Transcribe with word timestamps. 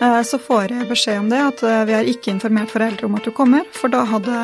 Eh, 0.00 0.22
Så 0.22 0.38
får 0.38 0.70
jeg 0.72 0.88
beskjed 0.88 1.18
om 1.20 1.28
det, 1.30 1.38
at 1.38 1.62
eh, 1.62 1.84
vi 1.88 1.94
har 1.94 2.08
ikke 2.08 2.32
informert 2.32 2.70
foreldre 2.72 3.06
om 3.06 3.14
at 3.18 3.24
du 3.24 3.30
kommer, 3.34 3.62
for 3.72 3.88
da 3.92 4.02
hadde 4.08 4.34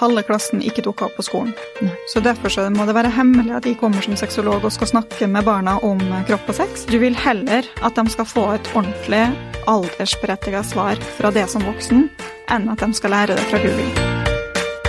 halve 0.00 0.22
klassen 0.26 0.62
ikke 0.62 0.84
dukka 0.86 1.08
opp 1.08 1.16
på 1.18 1.24
skolen. 1.26 1.54
Nei. 1.82 1.92
Så 2.12 2.22
derfor 2.24 2.52
så 2.52 2.68
må 2.70 2.86
det 2.86 2.94
være 2.94 3.10
hemmelig 3.16 3.56
at 3.58 3.66
de 3.66 3.74
kommer 3.80 4.02
som 4.04 4.16
sexolog 4.16 4.64
og 4.64 4.72
skal 4.72 4.92
snakke 4.92 5.26
med 5.30 5.44
barna 5.48 5.78
om 5.86 6.00
eh, 6.00 6.24
kropp 6.28 6.48
og 6.52 6.58
sex. 6.60 6.86
Du 6.90 6.98
vil 7.02 7.16
heller 7.18 7.66
at 7.82 7.98
de 7.98 8.06
skal 8.14 8.28
få 8.28 8.46
et 8.54 8.70
ordentlig 8.74 9.24
aldersberettiget 9.70 10.66
svar 10.70 11.00
fra 11.18 11.30
det 11.34 11.48
som 11.50 11.64
voksen, 11.66 12.06
enn 12.50 12.70
at 12.72 12.80
de 12.82 12.92
skal 12.96 13.10
lære 13.16 13.36
det 13.38 13.48
fra 13.50 13.60
Google. 13.62 13.90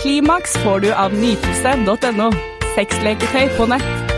Klimaks 0.01 0.55
får 0.63 0.79
du 0.85 0.91
av 0.97 1.13
nytelse.no. 1.13 2.31
Sexleketøy 2.73 3.51
på 3.57 3.67
nett. 3.69 4.15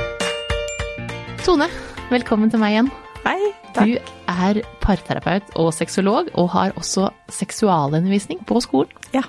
Tone, 1.44 1.68
velkommen 2.12 2.52
til 2.54 2.62
meg 2.62 2.78
igjen. 2.78 2.92
Hei, 3.24 3.54
Du 3.74 3.94
er 4.28 4.60
parterapeut 4.84 5.54
og 5.60 5.72
sexolog, 5.76 6.30
og 6.36 6.50
har 6.54 6.74
også 6.80 7.08
seksualundervisning 7.32 8.44
på 8.48 8.60
skolen. 8.64 8.92
Ja. 9.16 9.24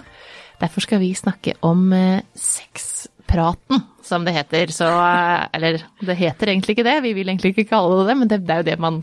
Derfor 0.61 0.85
skal 0.85 1.01
vi 1.03 1.13
snakke 1.15 1.55
om 1.63 1.93
eh, 1.95 2.23
sexpraten, 2.35 3.85
som 4.03 4.27
det 4.27 4.35
heter. 4.35 4.73
Så, 4.75 4.89
eh, 4.89 5.47
eller 5.55 5.79
det 6.03 6.17
heter 6.19 6.51
egentlig 6.53 6.77
ikke 6.77 6.87
det, 6.87 6.97
vi 7.07 7.15
vil 7.17 7.31
egentlig 7.31 7.55
ikke 7.55 7.69
kalle 7.71 8.01
det 8.01 8.09
det, 8.11 8.19
men 8.19 8.33
det, 8.33 8.41
det 8.47 8.55
er 8.57 8.63
jo 8.65 8.71
det 8.73 8.79
man 8.83 9.03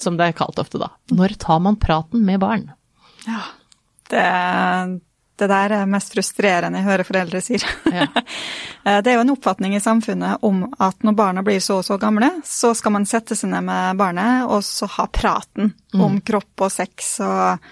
som 0.00 0.16
det 0.18 0.30
er 0.30 0.38
kalt 0.38 0.58
ofte, 0.58 0.80
da. 0.82 0.90
Når 1.14 1.36
tar 1.42 1.60
man 1.62 1.78
praten 1.80 2.24
med 2.26 2.40
barn? 2.42 2.68
Ja. 3.26 3.42
Det, 4.10 4.24
det 5.40 5.48
der 5.50 5.72
er 5.80 5.88
mest 5.90 6.12
frustrerende 6.14 6.78
jeg 6.78 6.86
hører 6.86 7.08
foreldre 7.08 7.40
sier. 7.44 7.64
Ja. 7.92 8.08
Eh, 8.84 8.98
Det 9.00 9.08
er 9.08 9.14
jo 9.16 9.22
en 9.22 9.32
oppfatning 9.32 9.72
i 9.78 9.80
samfunnet 9.80 10.42
om 10.44 10.58
at 10.76 11.00
når 11.00 11.14
barna 11.16 11.40
blir 11.42 11.56
så 11.64 11.78
og 11.80 11.86
så 11.86 11.96
gamle, 11.96 12.28
så 12.44 12.74
skal 12.76 12.92
man 12.92 13.06
sette 13.08 13.32
seg 13.32 13.48
ned 13.48 13.64
med 13.64 13.96
barnet 13.96 14.44
og 14.44 14.60
så 14.60 14.84
ha 14.98 15.06
praten 15.08 15.70
om 15.96 16.18
kropp 16.20 16.66
og 16.66 16.68
sex 16.74 17.14
og, 17.24 17.64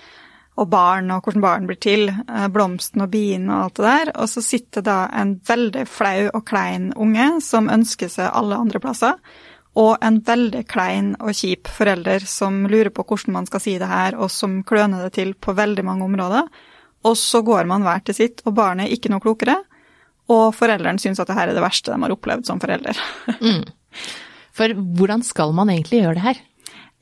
og 0.56 0.70
barn 0.72 1.12
og 1.12 1.20
hvordan 1.20 1.44
barn 1.44 1.68
blir 1.68 1.76
til, 1.84 2.08
eh, 2.08 2.48
blomsten 2.48 3.04
og 3.04 3.10
bien 3.12 3.44
og 3.50 3.66
alt 3.66 3.76
det 3.76 3.84
der. 3.90 4.12
Og 4.24 4.32
så 4.32 4.40
sitter 4.46 4.86
da 4.88 4.96
en 5.12 5.34
veldig 5.52 5.84
flau 5.84 6.30
og 6.32 6.46
klein 6.48 6.94
unge 6.96 7.28
som 7.44 7.68
ønsker 7.68 8.08
seg 8.08 8.32
alle 8.32 8.56
andre 8.64 8.80
plasser. 8.80 9.20
Og 9.76 9.98
en 10.00 10.22
veldig 10.24 10.64
klein 10.68 11.12
og 11.20 11.36
kjip 11.36 11.68
forelder 11.68 12.24
som 12.24 12.62
lurer 12.72 12.88
på 12.88 13.04
hvordan 13.04 13.36
man 13.36 13.52
skal 13.52 13.60
si 13.60 13.76
det 13.76 13.92
her, 13.92 14.16
og 14.16 14.32
som 14.32 14.62
kløner 14.64 15.04
det 15.04 15.12
til 15.20 15.36
på 15.36 15.52
veldig 15.60 15.84
mange 15.84 16.08
områder. 16.08 16.48
Og 17.08 17.16
så 17.18 17.42
går 17.44 17.66
man 17.70 17.84
hver 17.86 18.02
til 18.06 18.16
sitt, 18.16 18.42
og 18.46 18.54
barnet 18.56 18.86
er 18.86 18.96
ikke 18.96 19.10
noe 19.12 19.22
klokere. 19.22 19.58
Og 20.30 20.52
foreldrene 20.54 21.02
syns 21.02 21.20
at 21.22 21.30
det 21.30 21.36
her 21.36 21.50
er 21.50 21.56
det 21.56 21.64
verste 21.64 21.92
de 21.92 21.98
har 22.04 22.14
opplevd 22.14 22.46
som 22.48 22.60
forelder. 22.62 22.98
For 24.56 24.76
hvordan 24.98 25.24
skal 25.26 25.54
man 25.56 25.72
egentlig 25.72 26.02
gjøre 26.02 26.18
det 26.18 26.26
her? 26.26 26.40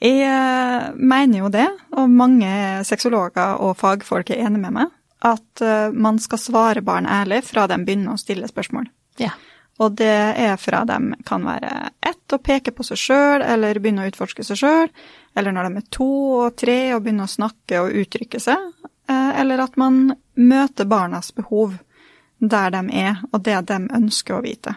Jeg 0.01 0.25
eh, 0.25 0.87
mener 0.97 1.43
jo 1.43 1.51
det, 1.53 1.67
og 1.93 2.09
mange 2.09 2.48
sexologer 2.89 3.61
og 3.61 3.77
fagfolk 3.77 4.33
er 4.33 4.47
enig 4.47 4.62
med 4.62 4.73
meg, 4.78 4.95
at 5.28 5.65
eh, 5.65 5.93
man 5.93 6.17
skal 6.23 6.41
svare 6.41 6.84
barn 6.84 7.09
ærlig 7.11 7.43
fra 7.45 7.67
de 7.69 7.77
begynner 7.84 8.17
å 8.17 8.21
stille 8.21 8.48
spørsmål. 8.48 8.89
Ja. 9.21 9.34
Og 9.81 9.97
det 9.97 10.12
er 10.41 10.56
fra 10.61 10.83
de 10.89 10.97
kan 11.28 11.45
være 11.45 11.91
ett 12.05 12.33
og 12.33 12.43
peke 12.45 12.73
på 12.77 12.84
seg 12.87 13.01
sjøl, 13.01 13.45
eller 13.45 13.81
begynne 13.81 14.06
å 14.06 14.11
utforske 14.11 14.45
seg 14.47 14.61
sjøl, 14.61 14.91
eller 15.37 15.56
når 15.56 15.69
de 15.69 15.83
er 15.83 15.93
to 15.93 16.11
og 16.47 16.56
tre 16.61 16.78
og 16.95 17.05
begynner 17.05 17.28
å 17.28 17.34
snakke 17.34 17.84
og 17.84 17.97
uttrykke 18.01 18.41
seg, 18.41 18.71
eller 19.41 19.64
at 19.64 19.78
man 19.80 20.12
møter 20.36 20.88
barnas 20.88 21.33
behov 21.36 21.78
der 22.41 22.72
de 22.72 22.84
er, 22.96 23.20
og 23.33 23.42
det 23.44 23.58
de 23.69 23.80
ønsker 23.97 24.38
å 24.38 24.44
vite. 24.44 24.77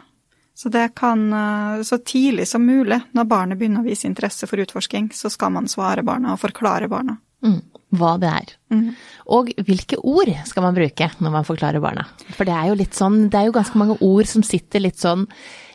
Så 0.56 0.70
det 0.70 0.92
kan 1.00 1.26
eh, 1.34 1.84
så 1.84 1.98
tidlig 2.06 2.48
som 2.48 2.66
mulig, 2.66 3.00
når 3.12 3.30
barnet 3.30 3.60
begynner 3.60 3.82
å 3.82 3.88
vise 3.88 4.08
interesse 4.08 4.48
for 4.50 4.62
utforsking, 4.62 5.10
så 5.16 5.32
skal 5.34 5.54
man 5.56 5.70
svare 5.72 6.04
barna 6.06 6.36
og 6.36 6.42
forklare 6.44 6.90
barna. 6.92 7.16
Mm, 7.44 7.60
hva 7.98 8.14
det 8.22 8.30
er. 8.30 8.52
Mm. 8.72 8.84
Og 9.36 9.50
hvilke 9.66 9.98
ord 9.98 10.30
skal 10.48 10.68
man 10.68 10.78
bruke 10.78 11.10
når 11.18 11.34
man 11.34 11.48
forklarer 11.48 11.84
barna? 11.84 12.06
For 12.36 12.48
det 12.48 12.56
er 12.56 12.70
jo 12.70 12.78
litt 12.80 13.00
sånn, 13.00 13.28
det 13.34 13.40
er 13.40 13.50
jo 13.50 13.56
ganske 13.58 13.82
mange 13.82 13.98
ord 14.06 14.30
som 14.30 14.46
sitter 14.46 14.84
litt 14.84 15.02
sånn 15.02 15.26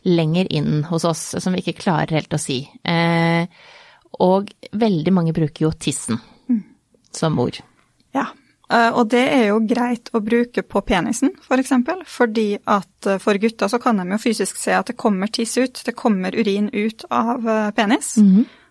lenger 0.07 0.49
inn 0.55 0.85
hos 0.89 1.05
oss, 1.09 1.25
som 1.43 1.57
vi 1.57 1.65
ikke 1.65 1.81
klarer 1.83 2.21
helt 2.21 2.37
å 2.37 2.41
si. 2.41 2.63
Eh, 2.87 3.49
og 4.25 4.53
veldig 4.79 5.15
mange 5.15 5.35
bruker 5.37 5.67
jo 5.67 5.75
tissen 5.75 6.21
som 7.15 7.39
ord. 7.43 7.59
Ja, 8.15 8.29
og 8.93 9.09
det 9.09 9.23
er 9.33 9.47
jo 9.49 9.61
greit 9.65 10.11
å 10.13 10.21
bruke 10.21 10.63
på 10.63 10.83
penisen, 10.85 11.31
for 11.41 11.57
eksempel, 11.57 12.03
fordi 12.07 12.59
at 12.69 13.07
eh, 13.07 13.19
for 13.19 13.39
gutter 13.41 13.69
så 13.73 13.79
kan 13.81 13.97
de 13.97 14.05
jo 14.13 14.19
fysisk 14.21 14.57
se 14.61 14.75
at 14.77 14.87
det 14.91 14.97
kommer 15.01 15.27
tiss 15.33 15.57
ut, 15.57 15.81
det 15.87 15.95
kommer 15.97 16.37
urin 16.37 16.69
ut 16.73 17.05
av 17.11 17.49
eh, 17.49 17.71
penis, 17.71 18.15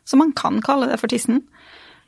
så 0.06 0.18
man 0.18 0.32
kan 0.38 0.62
kalle 0.62 0.88
det 0.92 1.00
for 1.02 1.08
tissen. 1.10 1.42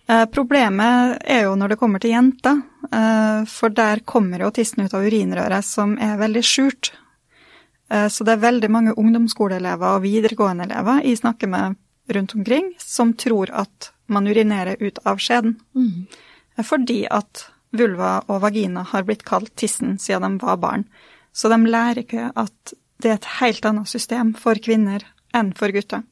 Eh, 0.08 0.26
Problemet 0.30 1.18
er 1.26 1.44
jo 1.48 1.56
når 1.58 1.70
det 1.74 1.80
kommer 1.82 2.00
til 2.00 2.12
jenter, 2.14 2.62
eh, 2.92 3.44
for 3.50 3.70
der 3.70 4.00
kommer 4.06 4.40
jo 4.46 4.52
tissen 4.52 4.86
ut 4.86 4.94
av 4.94 5.04
urinrøret 5.10 5.66
som 5.66 5.98
er 5.98 6.18
veldig 6.22 6.44
skjult. 6.46 6.92
Eh, 7.90 8.08
Så 8.08 8.24
det 8.24 8.34
er 8.38 8.46
veldig 8.52 8.70
mange 8.70 8.94
ungdomsskoleelever 8.94 9.96
og 9.98 10.04
videregående 10.06 10.70
elever 10.70 11.02
jeg 11.04 11.18
snakker 11.24 11.48
med 11.50 11.76
rundt 12.14 12.36
omkring, 12.36 12.74
som 12.78 13.14
tror 13.14 13.50
at 13.54 13.92
man 14.08 14.26
urinerer 14.28 14.78
ut 14.80 15.00
av 15.06 15.18
skjeden. 15.18 15.58
Eh, 16.58 16.64
Fordi 16.64 17.06
at 17.10 17.50
vulva 17.76 18.20
og 18.28 18.42
vagina 18.44 18.84
har 18.92 19.06
blitt 19.08 19.26
kalt 19.28 19.52
tissen 19.60 19.98
siden 20.02 20.38
de 20.38 20.46
var 20.46 20.60
barn. 20.62 20.86
Så 21.34 21.52
de 21.52 21.60
lærer 21.70 22.04
ikke 22.04 22.32
at 22.36 22.74
det 23.00 23.12
er 23.12 23.20
et 23.20 23.30
helt 23.40 23.66
annet 23.66 23.88
system 23.88 24.34
for 24.36 24.60
kvinner 24.60 25.06
enn 25.36 25.54
for 25.56 25.72
gutter. 25.72 26.04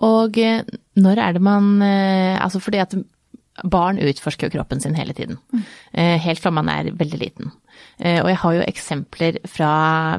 Og 0.00 0.38
eh, 0.38 0.66
når 1.00 1.22
er 1.22 1.36
det 1.36 1.42
man 1.42 1.80
eh, 1.82 2.36
Altså 2.40 2.60
fordi 2.60 2.82
at 2.82 2.94
barn 3.70 3.98
utforsker 4.00 4.48
jo 4.48 4.54
kroppen 4.58 4.80
sin 4.80 4.94
hele 4.96 5.12
tiden. 5.12 5.36
Mm. 5.52 5.64
Helt 6.24 6.40
fra 6.40 6.52
man 6.54 6.68
er 6.72 6.92
veldig 6.96 7.18
liten. 7.20 7.50
Eh, 7.98 8.22
Og 8.22 8.30
jeg 8.30 8.38
har 8.42 8.54
jo 8.56 8.66
eksempler 8.66 9.40
fra 9.48 9.72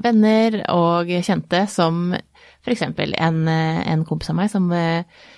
venner 0.03 0.59
og 0.69 1.09
kjente 1.25 1.63
som 1.71 2.13
f.eks. 2.61 2.81
En, 2.81 3.47
eh, 3.47 3.81
en 3.91 4.05
kompis 4.05 4.29
av 4.29 4.37
meg 4.37 4.51
som 4.53 4.69
eh, 4.75 5.01
eh, 5.01 5.30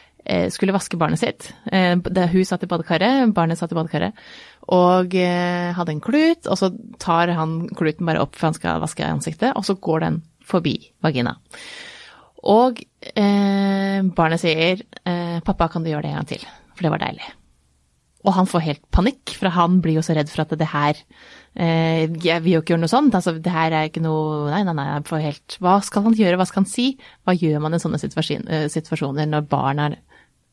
skulle 0.53 0.75
vaske 0.75 0.97
barnet 0.99 1.19
sitt. 1.19 1.49
Eh, 1.71 1.97
Hun 1.97 2.45
satt 2.47 2.63
i 2.63 2.69
badekaret, 2.71 3.33
barnet 3.35 3.59
satt 3.59 3.73
i 3.73 3.77
badekaret, 3.77 4.13
og 4.71 5.15
eh, 5.19 5.73
hadde 5.75 5.95
en 5.95 6.03
klut, 6.03 6.47
og 6.47 6.59
så 6.59 6.71
tar 6.99 7.33
han 7.35 7.67
kluten 7.75 8.07
bare 8.07 8.23
opp 8.23 8.37
for 8.37 8.51
han 8.51 8.57
skal 8.57 8.81
vaske 8.83 9.03
ansiktet, 9.03 9.51
og 9.55 9.65
så 9.67 9.75
går 9.75 10.05
den 10.05 10.21
forbi 10.47 10.77
vagina. 11.03 11.37
Og 12.43 12.81
eh, 13.15 14.01
barnet 14.15 14.41
sier 14.41 14.83
eh, 15.05 15.39
'pappa, 15.43 15.69
kan 15.71 15.83
du 15.83 15.91
gjøre 15.91 16.03
det 16.07 16.11
en 16.11 16.19
gang 16.21 16.33
til?' 16.33 16.51
For 16.73 16.87
det 16.87 16.91
var 16.91 17.03
deilig. 17.03 17.27
Og 18.23 18.33
han 18.37 18.47
får 18.47 18.63
helt 18.63 18.83
panikk, 18.95 19.33
for 19.35 19.51
han 19.51 19.81
blir 19.83 19.99
jo 19.99 20.03
så 20.05 20.15
redd 20.15 20.31
for 20.31 20.45
at 20.45 20.53
det 20.57 20.69
her 20.71 20.95
eh, 21.59 22.07
Jeg 22.23 22.43
vil 22.43 22.55
jo 22.55 22.61
ikke 22.63 22.73
gjøre 22.73 22.83
noe 22.85 22.91
sånt. 22.91 23.15
Altså, 23.17 23.35
det 23.35 23.51
her 23.51 23.75
er 23.75 23.89
ikke 23.89 24.03
noe 24.03 24.49
Nei, 24.49 24.63
nei, 24.63 24.75
nei. 24.77 25.01
Får 25.07 25.23
helt 25.23 25.57
Hva 25.63 25.77
skal 25.83 26.07
han 26.07 26.15
gjøre? 26.17 26.39
Hva 26.39 26.47
skal 26.47 26.63
han 26.63 26.71
si? 26.71 26.87
Hva 27.27 27.35
gjør 27.35 27.59
man 27.63 27.75
i 27.75 27.81
sånne 27.83 27.99
eh, 27.99 28.67
situasjoner 28.71 29.27
når 29.29 29.47
barn 29.51 29.83
er, 29.83 29.97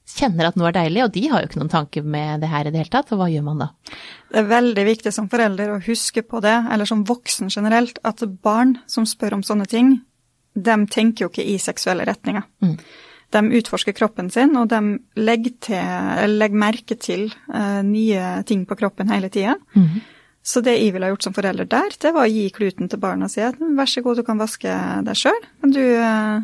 kjenner 0.09 0.49
at 0.49 0.59
noe 0.59 0.71
er 0.71 0.77
deilig, 0.77 1.03
og 1.05 1.12
de 1.15 1.22
har 1.31 1.43
jo 1.43 1.50
ikke 1.50 1.61
noen 1.61 1.72
tanke 1.72 2.03
med 2.03 2.43
det 2.43 2.50
her 2.50 2.66
i 2.66 2.72
det 2.72 2.83
hele 2.83 2.93
tatt, 2.93 3.12
og 3.15 3.21
hva 3.21 3.28
gjør 3.31 3.44
man 3.47 3.62
da? 3.62 3.69
Det 4.31 4.41
er 4.43 4.49
veldig 4.50 4.84
viktig 4.88 5.12
som 5.15 5.28
forelder 5.31 5.75
å 5.75 5.83
huske 5.84 6.25
på 6.27 6.43
det, 6.44 6.56
eller 6.72 6.88
som 6.88 7.05
voksen 7.09 7.53
generelt, 7.53 8.00
at 8.06 8.25
barn 8.44 8.77
som 8.91 9.06
spør 9.09 9.39
om 9.39 9.44
sånne 9.47 9.69
ting, 9.71 9.99
de 10.55 10.77
tenker 10.91 11.25
jo 11.25 11.31
ikke 11.31 11.47
i 11.47 11.56
seksuelle 11.62 12.06
retninger. 12.09 12.47
De 13.31 13.43
utforsker 13.60 13.94
kroppen 13.94 14.31
sin, 14.34 14.56
og 14.59 14.71
de 14.72 14.81
legger, 15.21 15.55
til, 15.62 15.78
eller 15.78 16.41
legger 16.41 16.62
merke 16.65 16.97
til 16.99 17.28
uh, 17.55 17.78
nye 17.87 18.41
ting 18.49 18.65
på 18.66 18.78
kroppen 18.81 19.12
hele 19.12 19.31
tida. 19.31 19.55
Så 20.43 20.62
det 20.65 20.78
jeg 20.78 20.94
ville 20.94 21.06
ha 21.06 21.12
gjort 21.12 21.28
som 21.28 21.37
forelder 21.37 21.69
der, 21.71 21.94
det 22.00 22.10
var 22.16 22.27
å 22.27 22.33
gi 22.33 22.49
kluten 22.50 22.89
til 22.91 22.99
barnet 22.99 23.28
og 23.28 23.33
si 23.34 23.43
at 23.44 23.60
vær 23.60 23.91
så 23.93 24.03
god, 24.03 24.19
du 24.19 24.27
kan 24.27 24.41
vaske 24.41 24.77
deg 25.06 25.19
sjøl. 25.21 25.43
Kan, 25.60 25.75
du, 25.77 25.83
eh, 25.84 26.41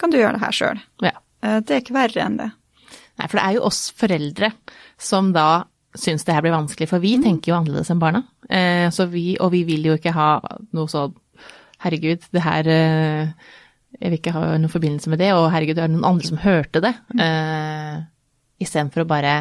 kan 0.00 0.10
du 0.10 0.16
gjøre 0.16 0.38
det 0.38 0.42
her 0.46 0.56
sjøl? 0.56 0.80
Ja. 1.04 1.12
Det 1.38 1.70
er 1.70 1.82
ikke 1.84 1.94
verre 1.94 2.24
enn 2.24 2.38
det. 2.40 2.48
Nei, 3.18 3.26
for 3.26 3.38
det 3.38 3.44
er 3.44 3.56
jo 3.58 3.66
oss 3.68 3.88
foreldre 3.98 4.52
som 5.00 5.32
da 5.34 5.64
syns 5.98 6.26
det 6.26 6.34
her 6.36 6.44
blir 6.44 6.54
vanskelig, 6.54 6.88
for 6.90 7.02
vi 7.02 7.16
tenker 7.22 7.52
jo 7.52 7.56
annerledes 7.58 7.90
enn 7.90 8.02
barna. 8.02 8.22
Eh, 8.48 8.86
så 8.94 9.08
vi, 9.10 9.32
og 9.42 9.50
vi 9.54 9.64
vil 9.66 9.88
jo 9.88 9.96
ikke 9.98 10.14
ha 10.14 10.36
noe 10.76 10.90
sånn 10.90 11.16
herregud, 11.82 12.26
det 12.34 12.42
her 12.42 12.68
eh, 12.72 13.54
Jeg 13.98 14.10
vil 14.10 14.18
ikke 14.18 14.34
ha 14.34 14.42
noen 14.52 14.70
forbindelse 14.70 15.10
med 15.10 15.22
det, 15.22 15.32
og 15.34 15.48
herregud, 15.50 15.78
det 15.78 15.86
er 15.86 15.90
noen 15.90 16.06
andre 16.06 16.28
som 16.28 16.40
hørte 16.42 16.82
det. 16.84 16.92
Eh, 17.18 17.96
Istedenfor 18.62 19.04
å 19.04 19.08
bare 19.08 19.34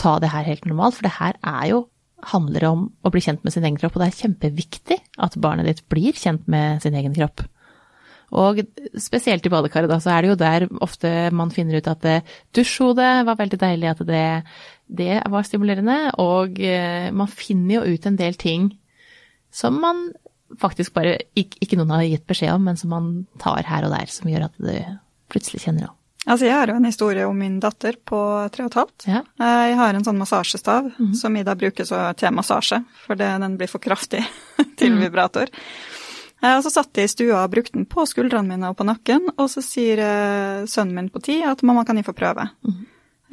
ta 0.00 0.16
det 0.22 0.30
her 0.32 0.46
helt 0.48 0.66
normalt, 0.68 0.96
for 0.96 1.06
det 1.06 1.16
her 1.18 1.38
er 1.42 1.68
jo 1.74 1.84
handler 2.32 2.64
om 2.70 2.86
å 3.04 3.12
bli 3.12 3.20
kjent 3.22 3.44
med 3.44 3.54
sin 3.54 3.66
egen 3.66 3.76
kropp, 3.78 3.96
og 3.96 4.02
det 4.02 4.08
er 4.08 4.20
kjempeviktig 4.24 4.96
at 5.22 5.36
barnet 5.42 5.68
ditt 5.68 5.84
blir 5.92 6.16
kjent 6.16 6.46
med 6.50 6.82
sin 6.82 6.96
egen 6.96 7.14
kropp. 7.14 7.44
Og 8.34 8.58
spesielt 8.98 9.46
i 9.46 9.52
badekaret, 9.52 9.88
da, 9.90 10.00
så 10.02 10.10
er 10.16 10.22
det 10.26 10.30
jo 10.32 10.38
der 10.40 10.66
ofte 10.82 11.10
man 11.30 11.52
finner 11.54 11.78
ut 11.78 11.86
at 11.92 12.04
eh, 12.10 12.24
dusjhodet 12.56 13.24
var 13.28 13.38
veldig 13.38 13.58
deilig, 13.60 13.92
at 13.92 14.02
det, 14.08 14.24
det 14.88 15.20
var 15.30 15.46
stimulerende. 15.46 15.98
Og 16.22 16.58
eh, 16.58 17.10
man 17.14 17.30
finner 17.30 17.78
jo 17.80 17.94
ut 17.94 18.06
en 18.10 18.18
del 18.18 18.34
ting 18.34 18.72
som 19.54 19.78
man 19.80 20.08
faktisk 20.60 20.92
bare 20.94 21.16
ikke, 21.38 21.58
ikke 21.64 21.78
noen 21.78 21.94
har 21.94 22.02
gitt 22.06 22.26
beskjed 22.28 22.52
om, 22.54 22.66
men 22.66 22.76
som 22.78 22.90
man 22.92 23.06
tar 23.42 23.62
her 23.66 23.86
og 23.86 23.94
der, 23.94 24.10
som 24.10 24.28
gjør 24.30 24.48
at 24.50 24.58
du 24.58 24.74
plutselig 25.32 25.62
kjenner 25.64 25.88
opp. 25.88 25.96
Altså, 26.26 26.48
jeg 26.48 26.56
har 26.58 26.66
jo 26.66 26.74
en 26.80 26.86
historie 26.88 27.22
om 27.22 27.36
min 27.38 27.60
datter 27.62 27.94
på 28.02 28.18
tre 28.50 28.64
og 28.64 28.72
et 28.72 28.78
halvt. 28.80 29.04
Ja. 29.06 29.20
Eh, 29.38 29.66
Jeg 29.70 29.76
har 29.78 29.94
en 29.94 30.06
sånn 30.06 30.18
massasjestav 30.18 30.88
som 31.14 31.36
Ida 31.38 31.54
bruker 31.54 31.86
så 31.86 32.00
til 32.18 32.34
massasje, 32.34 32.80
for 33.06 33.14
det, 33.14 33.28
den 33.44 33.54
blir 33.60 33.70
for 33.70 33.78
kraftig 33.78 34.24
til 34.80 34.98
vibrator. 34.98 35.46
Eh, 35.46 35.85
Og 36.56 36.62
så 36.66 36.70
satt 36.70 36.96
jeg 36.98 37.08
i 37.08 37.12
stua 37.12 37.42
og 37.44 37.52
brukte 37.54 37.74
den 37.78 37.86
på 37.90 38.04
skuldrene 38.08 38.48
mine 38.54 38.70
og 38.70 38.76
på 38.78 38.86
nakken, 38.86 39.28
og 39.36 39.48
så 39.52 39.62
sier 39.64 39.98
eh, 40.04 40.66
sønnen 40.70 40.94
min 40.94 41.08
på 41.12 41.22
ti 41.24 41.40
at 41.42 41.62
mamma, 41.66 41.84
kan 41.88 41.96
jeg 41.98 42.06
få 42.06 42.14
prøve? 42.16 42.48
Mm. 42.66 42.84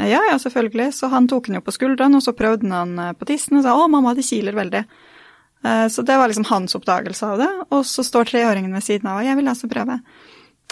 Ja, 0.09 0.21
ja, 0.31 0.37
selvfølgelig. 0.41 0.89
Så 0.97 1.07
han 1.13 1.27
tok 1.29 1.47
den 1.47 1.59
jo 1.59 1.63
på 1.65 1.73
skuldrene, 1.75 2.17
og 2.17 2.23
så 2.25 2.33
prøvde 2.33 2.69
han 2.71 2.95
den 2.95 3.09
eh, 3.09 3.17
på 3.19 3.27
tissen 3.29 3.59
og 3.59 3.65
sa 3.65 3.75
å, 3.77 3.89
mamma, 3.91 4.15
det 4.17 4.25
kiler 4.25 4.55
veldig. 4.57 4.83
Eh, 5.63 5.87
Så 5.93 6.01
det 6.07 6.17
var 6.17 6.31
liksom 6.31 6.47
hans 6.49 6.75
oppdagelse 6.79 7.27
av 7.27 7.43
det. 7.43 7.51
Og 7.69 7.83
så 7.85 8.03
står 8.03 8.31
treåringen 8.31 8.73
ved 8.73 8.83
siden 8.87 9.11
av, 9.11 9.19
og 9.21 9.27
jeg 9.27 9.37
vil 9.39 9.51
altså 9.53 9.69
prøve. 9.69 9.99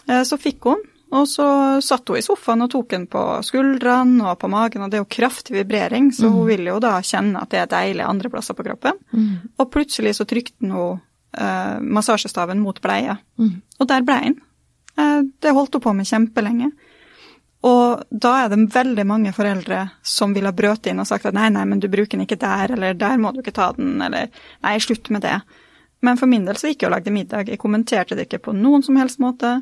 Eh, 0.07 0.23
Så 0.27 0.39
fikk 0.41 0.65
hun, 0.71 0.81
og 1.11 1.27
så 1.27 1.45
satt 1.83 2.07
hun 2.07 2.17
i 2.17 2.23
sofaen 2.23 2.63
og 2.63 2.71
tok 2.71 2.89
den 2.95 3.05
på 3.11 3.21
skuldrene 3.43 4.23
og 4.31 4.39
på 4.39 4.49
magen, 4.49 4.81
og 4.85 4.89
det 4.91 4.97
er 4.97 5.03
jo 5.03 5.11
kraftig 5.11 5.57
vibrering, 5.57 6.09
så 6.15 6.29
hun 6.31 6.47
vil 6.47 6.63
jo 6.71 6.79
da 6.79 6.93
kjenne 7.03 7.41
at 7.43 7.51
det 7.51 7.59
er 7.59 7.67
deilig 7.67 8.05
andre 8.07 8.29
plasser 8.31 8.55
på 8.55 8.63
kroppen. 8.63 8.95
Og 9.59 9.69
plutselig 9.73 10.15
så 10.15 10.25
trykte 10.25 10.63
hun 10.63 10.71
eh, 10.71 10.99
massasjestaven 11.81 12.59
mot 12.59 12.81
bleia, 12.83 13.17
og 13.79 13.87
der 13.87 14.03
ble 14.03 14.17
den. 14.25 14.39
Eh, 14.99 15.21
det 15.39 15.53
holdt 15.55 15.73
hun 15.73 15.81
på 15.81 15.93
med 15.93 16.09
kjempelenge. 16.09 16.71
Og 17.61 18.01
da 18.09 18.31
er 18.41 18.49
det 18.49 18.71
veldig 18.73 19.03
mange 19.05 19.31
foreldre 19.37 19.83
som 20.01 20.33
vil 20.33 20.47
ha 20.49 20.51
brøt 20.51 20.87
inn 20.89 20.99
og 20.99 21.07
sagt 21.07 21.27
at 21.29 21.35
nei, 21.37 21.49
nei, 21.53 21.65
men 21.69 21.79
du 21.79 21.87
bruker 21.93 22.17
den 22.17 22.25
ikke 22.25 22.39
der, 22.41 22.73
eller 22.73 22.97
der 22.97 23.19
må 23.21 23.31
du 23.31 23.43
ikke 23.43 23.53
ta 23.53 23.69
den, 23.77 23.99
eller 24.01 24.31
nei, 24.65 24.77
slutt 24.81 25.11
med 25.13 25.21
det. 25.21 25.37
Men 26.01 26.17
for 26.17 26.25
min 26.25 26.47
del 26.47 26.57
så 26.57 26.71
gikk 26.71 26.81
jeg 26.81 26.89
og 26.89 26.95
lagde 26.95 27.13
middag. 27.13 27.51
Jeg 27.51 27.61
kommenterte 27.61 28.17
det 28.17 28.25
ikke 28.25 28.47
på 28.47 28.55
noen 28.57 28.81
som 28.81 28.97
helst 28.97 29.21
måte. 29.21 29.59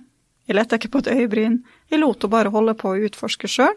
Jeg 0.47 0.55
lette 0.55 0.79
ikke 0.79 0.93
på 0.93 1.01
et 1.03 1.11
øyebryn. 1.11 1.59
Jeg 1.91 1.99
lot 1.99 2.23
henne 2.23 2.31
bare 2.31 2.53
holde 2.53 2.77
på 2.79 2.93
å 2.93 3.01
utforske 3.09 3.49
sjøl. 3.51 3.75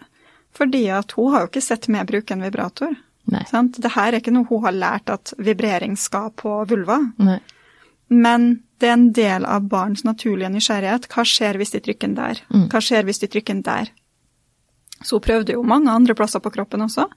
Fordi 0.54 0.84
at 0.94 1.16
hun 1.16 1.32
har 1.32 1.42
jo 1.42 1.50
ikke 1.50 1.64
sett 1.64 1.88
meg 1.90 2.06
bruke 2.06 2.36
en 2.36 2.44
vibrator. 2.46 2.94
Nei. 3.32 3.42
Sant? 3.50 3.80
Det 3.82 3.90
her 3.96 4.12
er 4.12 4.20
ikke 4.20 4.34
noe 4.34 4.46
hun 4.46 4.62
har 4.68 4.76
lært 4.76 5.10
at 5.10 5.34
vibrering 5.42 5.96
skal 5.98 6.30
på 6.38 6.60
vulva. 6.70 7.00
Nei. 7.18 7.40
Men 8.12 8.62
det 8.82 8.90
er 8.90 8.96
en 8.98 9.10
del 9.16 9.46
av 9.48 9.66
barns 9.70 10.04
naturlige 10.04 10.50
nysgjerrighet. 10.52 11.08
Hva 11.12 11.24
skjer 11.28 11.58
hvis 11.60 11.74
de 11.74 11.80
trykker 11.80 12.10
den 12.10 12.18
der? 12.18 12.40
Hva 12.72 12.80
skjer 12.82 13.06
hvis 13.08 13.22
de 13.22 13.30
trykker 13.30 13.54
den 13.54 13.66
der? 13.66 13.92
Så 15.02 15.18
hun 15.18 15.24
prøvde 15.24 15.56
jo 15.56 15.64
mange 15.66 15.90
andre 15.90 16.14
plasser 16.18 16.42
på 16.42 16.52
kroppen 16.54 16.84
også, 16.84 17.08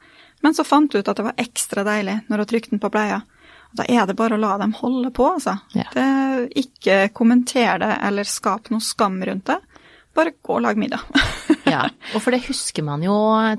men 0.41 0.55
så 0.57 0.65
fant 0.65 0.93
hun 0.93 1.01
ut 1.01 1.09
at 1.09 1.19
det 1.19 1.25
var 1.27 1.41
ekstra 1.41 1.83
deilig 1.85 2.19
når 2.29 2.43
hun 2.43 2.49
trykte 2.49 2.73
den 2.73 2.81
på 2.81 2.91
bleia. 2.93 3.21
Og 3.71 3.79
Da 3.81 3.85
er 3.89 4.05
det 4.07 4.17
bare 4.17 4.37
å 4.37 4.41
la 4.41 4.55
dem 4.61 4.73
holde 4.77 5.11
på, 5.13 5.27
altså. 5.37 5.57
Ja. 5.75 5.87
Det, 5.93 6.05
ikke 6.65 7.09
kommenter 7.13 7.81
det 7.81 7.93
eller 8.07 8.29
skap 8.29 8.71
noe 8.73 8.83
skam 8.83 9.19
rundt 9.25 9.49
det. 9.51 9.59
Bare 10.15 10.31
gå 10.41 10.57
og 10.57 10.63
lag 10.65 10.79
middag. 10.79 11.05
Ja, 11.65 11.87
og 12.13 12.21
for 12.21 12.29
det 12.29 12.43
husker 12.45 12.85
man 12.85 13.01
jo, 13.01 13.15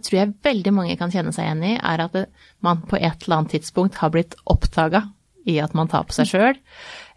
tror 0.06 0.14
jeg 0.14 0.36
veldig 0.46 0.72
mange 0.72 0.94
kan 0.96 1.10
kjenne 1.10 1.32
seg 1.34 1.48
igjen 1.48 1.64
i, 1.66 1.72
er 1.74 2.04
at 2.04 2.14
man 2.62 2.84
på 2.86 2.94
et 3.00 3.24
eller 3.26 3.40
annet 3.40 3.56
tidspunkt 3.56 3.98
har 3.98 4.12
blitt 4.14 4.36
oppdaga 4.46 5.02
i 5.46 5.58
at 5.62 5.74
man 5.78 5.90
tar 5.90 6.06
på 6.08 6.16
seg 6.16 6.30
sjøl, 6.30 6.60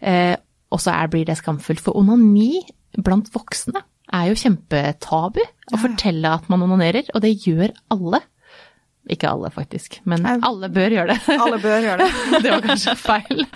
eh, 0.00 0.34
og 0.70 0.82
så 0.82 0.94
blir 1.10 1.26
det 1.26 1.38
skamfullt. 1.40 1.82
For 1.82 1.98
onani 1.98 2.62
blant 2.98 3.30
voksne 3.34 3.82
er 4.10 4.30
jo 4.30 4.38
kjempetabu 4.38 5.40
å 5.42 5.78
fortelle 5.80 6.34
at 6.38 6.50
man 6.50 6.62
onanerer, 6.66 7.10
og 7.14 7.22
det 7.24 7.36
gjør 7.44 7.72
alle. 7.94 8.22
Ikke 9.10 9.30
alle, 9.30 9.48
faktisk, 9.50 9.96
men 10.06 10.26
alle 10.26 10.68
bør 10.70 10.92
gjøre 10.94 11.14
det. 11.14 11.36
Alle 11.40 11.58
bør 11.62 11.80
gjøre 11.82 12.04
det. 12.04 12.10
det 12.44 12.52
var 12.52 12.62
kanskje 12.66 12.94
feil. 13.00 13.46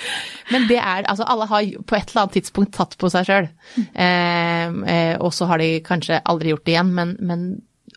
Men 0.51 0.65
det 0.71 0.79
er, 0.81 1.05
altså 1.11 1.27
alle 1.31 1.47
har 1.51 1.69
på 1.85 1.99
et 1.99 2.11
eller 2.11 2.23
annet 2.25 2.37
tidspunkt 2.39 2.73
tatt 2.75 2.97
på 2.99 3.11
seg 3.13 3.29
sjøl. 3.29 3.51
Eh, 3.77 4.79
eh, 4.95 5.15
og 5.21 5.31
så 5.37 5.47
har 5.51 5.63
de 5.63 5.69
kanskje 5.85 6.23
aldri 6.25 6.55
gjort 6.55 6.65
det 6.67 6.75
igjen, 6.75 6.95
men, 6.97 7.15
men 7.23 7.45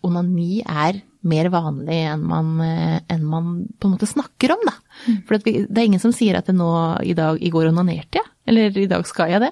onani 0.05 0.59
er 0.61 0.99
mer 1.27 1.49
vanlig 1.53 1.99
enn 2.11 2.25
man, 2.27 2.51
eh, 2.61 2.97
enn 3.13 3.23
man 3.25 3.53
på 3.79 3.87
en 3.87 3.95
måte 3.95 4.09
snakker 4.09 4.53
om, 4.55 4.65
da. 4.67 4.75
For 5.27 5.39
vi, 5.43 5.63
det 5.67 5.81
er 5.81 5.89
ingen 5.89 6.03
som 6.03 6.13
sier 6.15 6.37
at 6.39 6.49
det 6.49 6.55
nå 6.57 6.69
i 7.05 7.15
dag, 7.17 7.39
i 7.41 7.51
går 7.53 7.71
onanerte 7.71 8.21
jeg, 8.21 8.29
eller 8.47 8.77
i 8.77 8.89
dag 8.89 9.07
skal 9.07 9.33
jeg 9.33 9.43
det. 9.47 9.51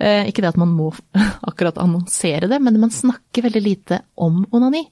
Eh, 0.00 0.30
ikke 0.30 0.44
det 0.44 0.54
at 0.54 0.60
man 0.60 0.72
må 0.72 0.90
akkurat 1.50 1.78
annonsere 1.82 2.48
det, 2.50 2.60
men 2.62 2.80
man 2.80 2.94
snakker 2.94 3.44
veldig 3.48 3.62
lite 3.64 4.02
om 4.16 4.42
onani. 4.50 4.86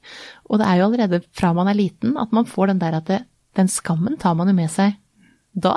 Og 0.49 0.61
det 0.61 0.67
er 0.69 0.79
jo 0.79 0.89
allerede 0.89 1.21
fra 1.33 1.53
man 1.57 1.71
er 1.71 1.79
liten 1.79 2.17
at 2.21 2.33
man 2.35 2.49
får 2.49 2.73
den 2.73 2.81
der 2.83 2.99
at 2.99 3.09
det, 3.09 3.23
den 3.57 3.71
skammen 3.71 4.19
tar 4.21 4.37
man 4.37 4.51
jo 4.51 4.57
med 4.57 4.69
seg 4.71 4.97
da. 5.57 5.75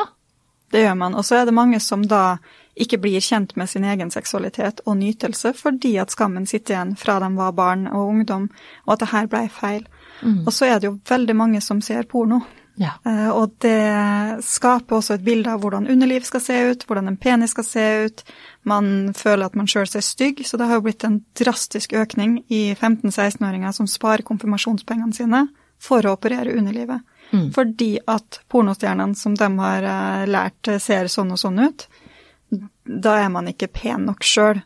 Det 0.73 0.85
gjør 0.85 0.99
man. 1.01 1.17
Og 1.17 1.25
så 1.25 1.39
er 1.39 1.49
det 1.49 1.57
mange 1.57 1.81
som 1.81 2.05
da 2.09 2.39
ikke 2.77 2.99
blir 2.99 3.21
kjent 3.21 3.57
med 3.57 3.69
sin 3.69 3.85
egen 3.85 4.11
seksualitet 4.11 4.81
og 4.87 4.97
nytelse 4.97 5.53
fordi 5.53 5.99
at 6.01 6.11
skammen 6.11 6.47
sitter 6.47 6.75
igjen 6.75 6.97
fra 6.97 7.19
de 7.21 7.29
var 7.37 7.53
barn 7.53 7.87
og 7.87 8.09
ungdom, 8.09 8.49
og 8.87 8.93
at 8.95 9.01
det 9.01 9.11
her 9.13 9.27
blei 9.27 9.49
feil. 9.49 9.87
Og 10.47 10.53
så 10.53 10.67
er 10.71 10.79
det 10.81 10.87
jo 10.87 10.99
veldig 11.09 11.35
mange 11.37 11.61
som 11.61 11.81
ser 11.83 12.05
porno. 12.09 12.41
Ja. 12.81 12.95
Eh, 13.05 13.29
Og 13.29 13.53
det 13.61 14.41
skaper 14.45 14.97
også 14.97 15.15
et 15.19 15.25
bilde 15.25 15.51
av 15.53 15.61
hvordan 15.61 15.89
underliv 15.91 16.25
skal 16.25 16.41
se 16.41 16.55
ut, 16.71 16.85
hvordan 16.87 17.09
en 17.09 17.17
penis 17.17 17.51
skal 17.51 17.65
se 17.65 18.05
ut. 18.07 18.23
Man 18.65 19.13
føler 19.15 19.47
at 19.47 19.55
man 19.59 19.67
sjøl 19.67 19.87
ser 19.87 20.01
stygg, 20.01 20.41
så 20.47 20.57
det 20.57 20.67
har 20.71 20.79
jo 20.81 20.87
blitt 20.87 21.05
en 21.05 21.25
drastisk 21.39 21.93
økning 21.93 22.45
i 22.49 22.75
15-16-åringer 22.75 23.73
som 23.77 23.87
sparer 23.87 24.23
konfirmasjonspengene 24.23 25.13
sine 25.13 25.49
for 25.83 26.07
å 26.07 26.15
operere 26.17 26.55
underlivet. 26.57 27.03
Fordi 27.55 27.99
at 28.07 28.41
pornostjernene 28.49 29.15
som 29.17 29.35
de 29.35 29.49
har 29.59 29.83
eh, 29.83 30.27
lært 30.31 30.69
ser 30.81 31.09
sånn 31.09 31.33
og 31.33 31.39
sånn 31.41 31.59
ut, 31.67 31.89
da 33.01 33.17
er 33.25 33.29
man 33.31 33.47
ikke 33.49 33.69
pen 33.73 34.05
nok 34.07 34.21
sjøl. 34.27 34.61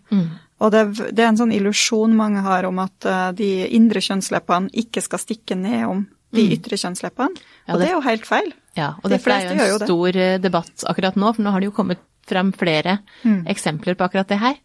Og 0.58 0.70
det, 0.72 0.82
det 1.14 1.20
er 1.20 1.28
en 1.28 1.36
sånn 1.36 1.52
illusjon 1.52 2.14
mange 2.16 2.40
har 2.40 2.64
om 2.64 2.78
at 2.80 3.04
eh, 3.04 3.32
de 3.36 3.48
indre 3.76 4.00
kjønnsleppene 4.00 4.70
ikke 4.72 5.02
skal 5.04 5.18
stikke 5.20 5.56
nedom 5.56 6.06
de 6.32 6.42
ytre 6.56 6.76
kjønnsleppene. 6.80 7.36
Ja, 7.68 7.74
Og 7.74 7.78
det- 7.78 7.86
det 7.86 7.88
er 7.90 7.94
jo 7.94 8.00
helt 8.08 8.24
feil. 8.26 8.52
Ja, 8.76 8.88
og 9.02 9.04
De 9.10 9.16
dette 9.16 9.30
er 9.32 9.42
jo 9.44 9.54
gjør 9.56 9.68
jo 9.68 9.76
en 9.78 9.86
stor 9.86 10.16
eh, 10.16 10.38
debatt 10.38 10.84
akkurat 10.88 11.16
nå, 11.16 11.34
for 11.36 11.42
nå 11.42 11.50
har 11.52 11.60
det 11.60 11.68
jo 11.70 11.76
kommet 11.76 11.98
frem 12.26 12.52
flere 12.52 12.98
eksempler 13.46 13.94
på 13.94 14.04
akkurat 14.08 14.26
det 14.28 14.38
her. 14.40 14.56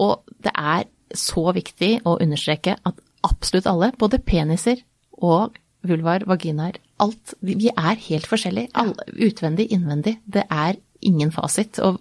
Og 0.00 0.22
det 0.42 0.52
er 0.56 0.84
så 1.14 1.52
viktig 1.54 2.02
å 2.04 2.16
understreke 2.20 2.76
at 2.84 2.94
absolutt 3.22 3.66
alle, 3.70 3.92
både 3.96 4.18
peniser 4.18 4.80
og 5.22 5.54
vulvar, 5.84 6.24
vaginaer, 6.26 6.76
alt, 6.98 7.34
vi 7.42 7.54
vi 7.54 7.68
er 7.76 7.94
helt 8.08 8.26
forskjellige. 8.26 8.70
Alle, 8.74 9.04
utvendig, 9.14 9.68
innvendig. 9.70 10.18
Det 10.26 10.44
er 10.50 10.76
ingen 11.02 11.30
fasit. 11.30 11.78
Og, 11.84 12.00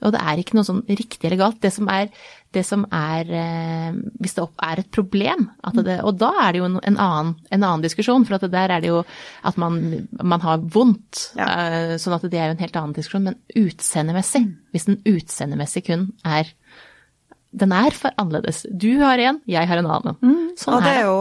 og 0.00 0.14
det 0.14 0.20
er 0.20 0.40
ikke 0.40 0.56
noe 0.56 0.66
sånn 0.66 0.82
riktig 0.88 1.26
eller 1.28 1.40
galt. 1.40 1.58
Det 1.60 1.70
som 1.74 1.88
er, 1.92 2.08
det 2.56 2.62
som 2.66 2.86
er 2.94 3.28
eh, 3.36 3.98
Hvis 4.22 4.36
det 4.36 4.44
opp 4.44 4.64
er 4.64 4.80
et 4.82 4.90
problem, 4.94 5.48
at 5.66 5.76
det, 5.84 5.98
og 6.06 6.16
da 6.20 6.30
er 6.46 6.54
det 6.54 6.62
jo 6.62 6.68
en, 6.70 6.78
en, 6.88 6.98
annen, 7.04 7.34
en 7.50 7.66
annen 7.66 7.84
diskusjon, 7.84 8.24
for 8.28 8.38
at 8.38 8.46
det 8.46 8.52
der 8.54 8.76
er 8.76 8.84
det 8.84 8.92
jo 8.92 9.02
at 9.46 9.60
man, 9.60 9.80
man 10.22 10.44
har 10.44 10.64
vondt. 10.64 11.26
Ja. 11.38 11.48
eh, 11.66 11.96
sånn 12.00 12.16
at 12.16 12.24
det 12.28 12.40
er 12.40 12.50
jo 12.50 12.56
en 12.56 12.64
helt 12.64 12.80
annen 12.80 12.96
diskusjon. 12.96 13.28
Men 13.28 13.40
utseendemessig, 13.60 14.46
hvis 14.72 14.88
den 14.88 15.00
utseendemessig 15.08 15.84
kun 15.90 16.10
er 16.24 16.54
Den 17.50 17.72
er 17.74 17.90
for 17.90 18.14
annerledes. 18.14 18.62
Du 18.70 19.00
har 19.00 19.18
en, 19.18 19.40
jeg 19.50 19.66
har 19.66 19.80
en 19.80 19.88
annen. 19.90 20.20
Sånn 20.56 20.76
og 20.76 20.84
det 20.86 20.92
er 21.00 21.08
jo 21.08 21.16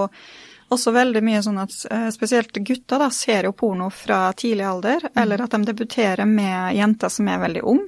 også 0.69 0.93
veldig 0.93 1.21
mye 1.25 1.41
sånn 1.43 1.57
at 1.61 1.73
eh, 1.89 2.07
spesielt 2.13 2.55
gutter 2.65 3.01
da 3.01 3.09
ser 3.13 3.47
jo 3.47 3.53
porno 3.57 3.89
fra 3.93 4.29
tidlig 4.37 4.67
alder, 4.69 5.09
eller 5.17 5.41
at 5.43 5.55
de 5.55 5.59
debuterer 5.65 6.29
med 6.29 6.75
jenter 6.77 7.11
som 7.13 7.27
er 7.31 7.41
veldig 7.41 7.63
ung. 7.73 7.83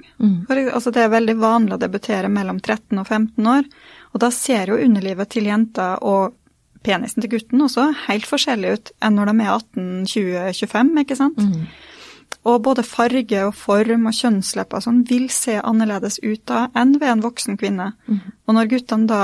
For, 0.48 0.58
altså, 0.58 0.92
det 0.94 1.04
er 1.04 1.14
veldig 1.14 1.36
vanlig 1.40 1.76
å 1.76 1.82
debutere 1.82 2.30
mellom 2.32 2.60
13 2.60 2.98
og 2.98 3.06
15 3.06 3.50
år, 3.54 3.68
og 4.12 4.22
da 4.24 4.30
ser 4.34 4.72
jo 4.74 4.80
underlivet 4.82 5.30
til 5.32 5.46
jenta 5.48 5.94
og 6.02 6.34
penisen 6.82 7.22
til 7.22 7.30
gutten 7.36 7.62
også 7.62 7.86
helt 8.08 8.26
forskjellig 8.26 8.74
ut 8.74 8.92
enn 9.06 9.14
når 9.14 9.30
de 9.30 9.34
er 9.44 9.52
18-20-25, 9.54 10.92
ikke 11.04 11.18
sant? 11.18 11.38
Og 12.48 12.58
både 12.64 12.82
farge 12.82 13.44
og 13.46 13.54
form 13.54 14.08
og 14.10 14.16
kjønnslepper 14.18 14.82
sånn 14.82 15.04
vil 15.06 15.28
se 15.30 15.60
annerledes 15.62 16.18
ut 16.24 16.42
da 16.50 16.64
enn 16.74 16.96
ved 16.98 17.12
en 17.12 17.22
voksen 17.22 17.58
kvinne. 17.60 17.92
Og 18.48 18.56
når 18.56 18.72
guttene 18.72 19.06
da 19.06 19.20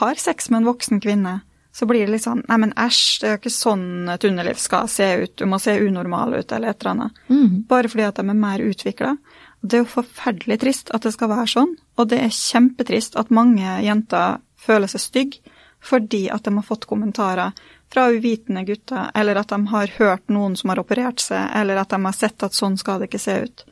har 0.00 0.14
sex 0.22 0.48
med 0.50 0.62
en 0.62 0.70
voksen 0.70 1.02
kvinne, 1.04 1.42
så 1.74 1.86
blir 1.90 2.06
det 2.06 2.12
litt 2.14 2.22
sånn 2.22 2.44
Nei, 2.46 2.58
men 2.62 2.74
æsj, 2.78 3.00
det 3.20 3.26
er 3.26 3.32
jo 3.34 3.40
ikke 3.40 3.50
sånn 3.50 3.86
et 4.12 4.24
underliv 4.28 4.60
skal 4.62 4.86
se 4.90 5.08
ut. 5.24 5.32
Du 5.40 5.46
må 5.50 5.58
se 5.58 5.74
unormal 5.82 6.36
ut, 6.36 6.52
eller 6.52 6.70
et 6.70 6.84
eller 6.84 6.92
annet. 6.92 7.24
Bare 7.70 7.90
fordi 7.90 8.06
at 8.06 8.20
de 8.20 8.28
er 8.30 8.38
mer 8.38 8.62
utvikla. 8.62 9.16
Det 9.60 9.78
er 9.78 9.82
jo 9.82 9.94
forferdelig 9.96 10.60
trist 10.62 10.92
at 10.94 11.02
det 11.02 11.14
skal 11.16 11.32
være 11.32 11.50
sånn, 11.50 11.74
og 11.98 12.08
det 12.12 12.20
er 12.20 12.36
kjempetrist 12.36 13.16
at 13.18 13.32
mange 13.34 13.78
jenter 13.82 14.38
føler 14.60 14.90
seg 14.92 15.02
stygge 15.02 15.54
fordi 15.84 16.30
at 16.32 16.46
de 16.46 16.54
har 16.56 16.64
fått 16.64 16.86
kommentarer 16.88 17.50
fra 17.92 18.06
uvitende 18.08 18.62
gutter, 18.64 19.10
eller 19.14 19.36
at 19.36 19.50
de 19.52 19.58
har 19.68 19.90
hørt 19.98 20.30
noen 20.32 20.56
som 20.56 20.70
har 20.72 20.80
operert 20.80 21.20
seg, 21.20 21.50
eller 21.54 21.76
at 21.76 21.90
de 21.92 21.98
har 22.06 22.16
sett 22.16 22.42
at 22.42 22.56
sånn 22.56 22.78
skal 22.80 23.02
det 23.02 23.10
ikke 23.10 23.20
se 23.20 23.34
ut. 23.44 23.64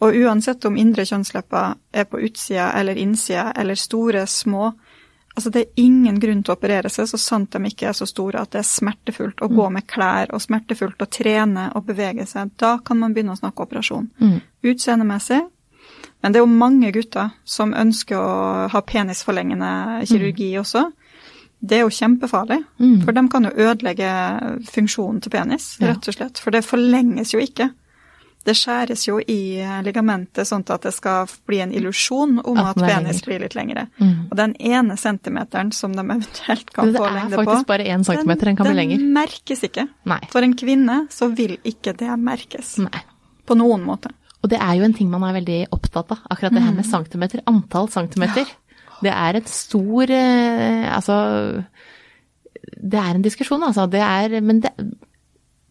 Og 0.00 0.16
uansett 0.16 0.64
om 0.64 0.78
indre 0.80 1.04
kjønnslepper 1.04 1.76
er 1.92 2.06
på 2.08 2.22
utsida 2.24 2.70
eller 2.80 2.96
innsida, 2.96 3.50
eller 3.52 3.76
store, 3.76 4.24
små, 4.26 4.70
altså 5.36 5.50
det 5.52 5.60
er 5.62 5.82
ingen 5.84 6.18
grunn 6.20 6.42
til 6.42 6.52
å 6.52 6.56
operere 6.58 6.90
seg 6.90 7.06
så 7.08 7.18
sant 7.18 7.50
de 7.52 7.58
ikke 7.70 7.88
er 7.88 7.92
så 7.96 8.06
store 8.06 8.40
at 8.42 8.50
det 8.50 8.58
er 8.58 8.68
smertefullt 8.68 9.40
å 9.42 9.48
gå 9.48 9.68
med 9.72 9.86
klær, 9.86 10.32
og 10.34 10.40
smertefullt 10.42 11.00
å 11.02 11.06
trene 11.08 11.68
og 11.74 11.86
bevege 11.86 12.26
seg. 12.26 12.50
Da 12.58 12.78
kan 12.84 12.98
man 12.98 13.14
begynne 13.14 13.32
å 13.32 13.38
snakke 13.40 13.62
operasjon. 13.62 14.10
Utseendemessig. 14.62 15.40
Men 16.22 16.32
det 16.32 16.40
er 16.40 16.44
jo 16.44 16.52
mange 16.52 16.90
gutter 16.92 17.30
som 17.48 17.72
ønsker 17.72 18.16
å 18.18 18.68
ha 18.68 18.80
penisforlengende 18.84 20.04
kirurgi 20.06 20.50
også. 20.60 20.90
Det 21.60 21.76
er 21.78 21.82
jo 21.84 21.92
kjempefarlig, 21.92 22.64
Mm. 22.78 23.02
for 23.04 23.12
de 23.12 23.28
kan 23.28 23.44
jo 23.44 23.50
ødelegge 23.50 24.10
funksjonen 24.70 25.20
til 25.22 25.30
penis, 25.30 25.76
rett 25.80 26.08
og 26.08 26.14
slett. 26.14 26.38
For 26.38 26.50
det 26.50 26.64
forlenges 26.64 27.32
jo 27.34 27.38
ikke. 27.40 27.70
Det 28.44 28.54
skjæres 28.56 29.02
jo 29.06 29.18
i 29.20 29.60
ligamentet 29.84 30.48
sånn 30.48 30.62
at 30.72 30.82
det 30.86 30.94
skal 30.96 31.26
bli 31.46 31.58
en 31.60 31.72
illusjon 31.76 32.38
om 32.40 32.56
At 32.62 32.70
at, 32.78 32.82
er 32.82 32.86
penis 32.88 33.18
lenger. 33.20 33.26
blir 33.26 33.40
litt 33.44 33.54
lengre. 33.58 33.82
Mm. 34.00 34.14
Og 34.30 34.36
den 34.38 34.54
ene 34.56 34.96
centimeteren 34.96 35.72
som 35.76 35.92
de 35.92 36.00
eventuelt 36.00 36.72
kan 36.72 36.88
Det 36.92 36.96
få 36.96 37.04
er 37.06 37.12
lengde 37.18 37.36
faktisk 37.36 37.66
på, 37.66 37.68
bare 37.68 37.84
én 37.84 38.04
centimeter 38.04 38.44
den 38.50 38.56
kan 38.56 38.66
bli 38.70 38.74
lenger. 38.78 38.96
den 38.98 39.12
merkes 39.12 39.62
ikke. 39.68 39.84
Nei. 40.08 40.20
For 40.32 40.40
en 40.42 40.54
kvinne 40.56 40.96
så 41.12 41.28
vil 41.36 41.58
ikke 41.64 41.92
det 42.00 42.08
merkes. 42.18 42.78
Nei. 42.78 43.02
På 43.46 43.54
noen 43.60 43.84
måte. 43.84 44.08
Og 44.42 44.48
det 44.48 44.58
er 44.58 44.74
jo 44.80 44.84
en 44.88 44.94
ting 44.96 45.10
man 45.10 45.22
er 45.28 45.36
veldig 45.36 45.60
opptatt 45.76 46.10
av, 46.16 46.18
akkurat 46.30 46.52
det 46.56 46.62
her 46.62 46.70
Mm. 46.72 46.76
med 46.76 46.86
centimeter, 46.86 47.40
antall 47.46 47.88
centimeter. 47.92 48.46
Det 49.02 49.12
er 49.12 49.36
et 49.36 49.48
stor 49.48 50.10
eh, 50.10 50.88
Altså, 50.96 51.64
det 52.80 52.98
er 53.00 53.14
en 53.16 53.22
diskusjon, 53.22 53.62
altså. 53.62 53.86
Det 53.90 54.00
er 54.00 54.40
Men 54.40 54.60
det, 54.60 54.70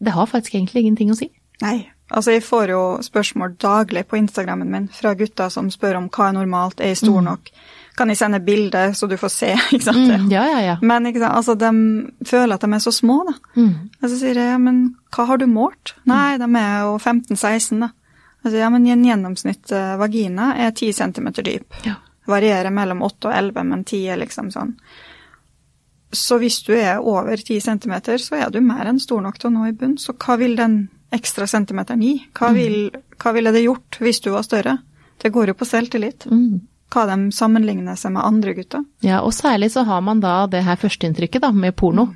det 0.02 0.14
har 0.14 0.26
faktisk 0.28 0.54
egentlig 0.56 0.84
ingenting 0.86 1.10
å 1.12 1.18
si. 1.18 1.32
Nei. 1.62 1.90
Altså, 2.10 2.34
jeg 2.34 2.44
får 2.44 2.72
jo 2.74 2.82
spørsmål 3.06 3.54
daglig 3.62 4.08
på 4.10 4.18
Instagrammen 4.18 4.72
min 4.72 4.88
fra 4.94 5.14
gutter 5.18 5.52
som 5.54 5.70
spør 5.70 6.00
om 6.00 6.08
hva 6.10 6.30
er 6.30 6.40
normalt, 6.40 6.82
er 6.82 6.94
jeg 6.94 7.04
stor 7.04 7.22
nok? 7.22 7.52
Kan 8.00 8.10
jeg 8.10 8.18
sende 8.18 8.40
bilde 8.42 8.82
så 8.98 9.10
du 9.12 9.16
får 9.20 9.32
se? 9.34 9.52
ikke 9.76 9.86
sant? 9.86 10.08
Mm, 10.08 10.32
ja, 10.34 10.46
ja, 10.50 10.60
ja. 10.66 10.76
Men 10.82 11.06
ikke 11.10 11.22
sant? 11.22 11.36
Altså, 11.38 11.56
de 11.60 12.26
føler 12.26 12.56
at 12.56 12.66
de 12.66 12.74
er 12.74 12.84
så 12.84 12.94
små, 12.96 13.20
da. 13.28 13.36
Mm. 13.60 13.74
Og 14.02 14.08
så 14.08 14.16
sier 14.16 14.42
jeg, 14.42 14.50
ja, 14.56 14.58
men 14.62 14.82
hva 15.14 15.28
har 15.30 15.42
du 15.42 15.46
målt? 15.52 15.94
Nei, 16.10 16.40
de 16.42 16.50
er 16.50 16.88
jo 16.88 16.98
15-16, 16.98 17.86
da. 17.86 17.94
Altså, 18.42 18.58
ja, 18.58 18.70
men 18.74 18.88
en 18.88 19.06
gjennomsnitt 19.06 19.74
eh, 19.76 19.96
vagina 20.00 20.54
er 20.58 20.72
10 20.72 20.94
cm 20.96 21.32
dyp. 21.44 21.82
Ja. 21.86 22.00
Varierer 22.30 22.74
mellom 22.74 23.04
8 23.06 23.30
og 23.30 23.36
11, 23.36 23.64
men 23.70 23.84
10 23.84 24.14
er 24.14 24.22
liksom 24.24 24.50
sånn. 24.54 24.78
Så 26.16 26.40
hvis 26.42 26.64
du 26.66 26.72
er 26.74 27.04
over 27.06 27.38
10 27.38 27.60
cm, 27.68 27.96
så 28.18 28.40
er 28.40 28.54
du 28.54 28.64
mer 28.66 28.88
enn 28.90 29.02
stor 29.02 29.22
nok 29.22 29.38
til 29.38 29.52
å 29.52 29.58
nå 29.60 29.68
i 29.70 29.76
bunn. 29.78 30.00
Så 30.02 30.16
hva 30.18 30.40
vil 30.42 30.56
den 30.58 30.88
ekstra 31.16 31.48
centimeteren 31.50 32.02
gi? 32.04 32.16
Hva, 32.38 32.52
vil, 32.56 32.90
hva 33.20 33.34
ville 33.36 33.54
det 33.56 33.66
gjort 33.66 34.00
hvis 34.04 34.22
du 34.26 34.32
var 34.34 34.46
større? 34.46 34.78
Det 35.20 35.32
går 35.36 35.52
jo 35.52 35.58
på 35.60 35.68
selvtillit. 35.68 36.28
Mm. 36.30 36.60
Hva 36.90 37.04
de 37.06 37.28
sammenligner 37.36 37.98
seg 38.00 38.16
med 38.16 38.26
andre 38.26 38.56
gutter. 38.58 38.82
Ja, 39.06 39.20
og 39.22 39.34
særlig 39.38 39.68
så 39.76 39.84
har 39.86 40.00
man 40.02 40.24
da 40.24 40.48
det 40.50 40.64
her 40.66 40.80
førsteinntrykket 40.80 41.44
da, 41.44 41.52
med 41.54 41.76
porno. 41.78 42.08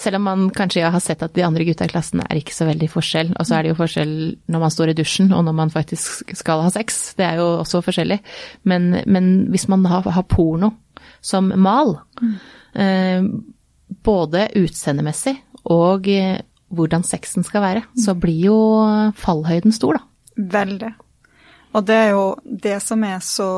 Selv 0.00 0.16
om 0.16 0.24
man 0.24 0.46
kanskje 0.56 0.88
har 0.88 1.04
sett 1.04 1.24
at 1.24 1.34
de 1.36 1.44
andre 1.44 1.66
gutta 1.68 1.84
i 1.84 1.92
klassen 1.92 2.22
er 2.24 2.40
ikke 2.40 2.56
så 2.56 2.68
veldig 2.70 2.88
forskjell. 2.94 3.34
Og 3.36 3.48
så 3.48 3.58
er 3.58 3.66
det 3.66 3.74
jo 3.74 3.80
forskjell 3.82 4.14
når 4.54 4.64
man 4.64 4.72
står 4.72 4.92
i 4.92 4.96
dusjen 5.02 5.34
og 5.36 5.44
når 5.48 5.58
man 5.58 5.74
faktisk 5.74 6.32
skal 6.38 6.64
ha 6.64 6.72
sex. 6.72 7.02
Det 7.18 7.26
er 7.28 7.42
jo 7.42 7.50
også 7.58 7.82
forskjellig. 7.84 8.22
Men, 8.72 9.02
men 9.04 9.32
hvis 9.52 9.68
man 9.72 9.84
har, 9.90 10.08
har 10.08 10.28
porno 10.30 10.72
som 11.20 11.52
mal, 11.60 11.98
eh, 12.72 13.28
både 14.02 14.48
utseendemessig 14.62 15.36
og 15.70 16.08
eh, 16.08 16.40
hvordan 16.72 17.04
sexen 17.04 17.44
skal 17.44 17.62
være, 17.62 17.84
så 18.00 18.14
blir 18.18 18.48
jo 18.48 18.58
fallhøyden 19.18 19.72
stor, 19.72 20.00
da. 20.00 20.08
Veldig. 20.58 20.94
Og 21.76 21.86
det 21.88 21.94
er 21.94 22.10
jo 22.12 22.26
det 22.44 22.78
som 22.84 23.04
er 23.04 23.20
så 23.24 23.48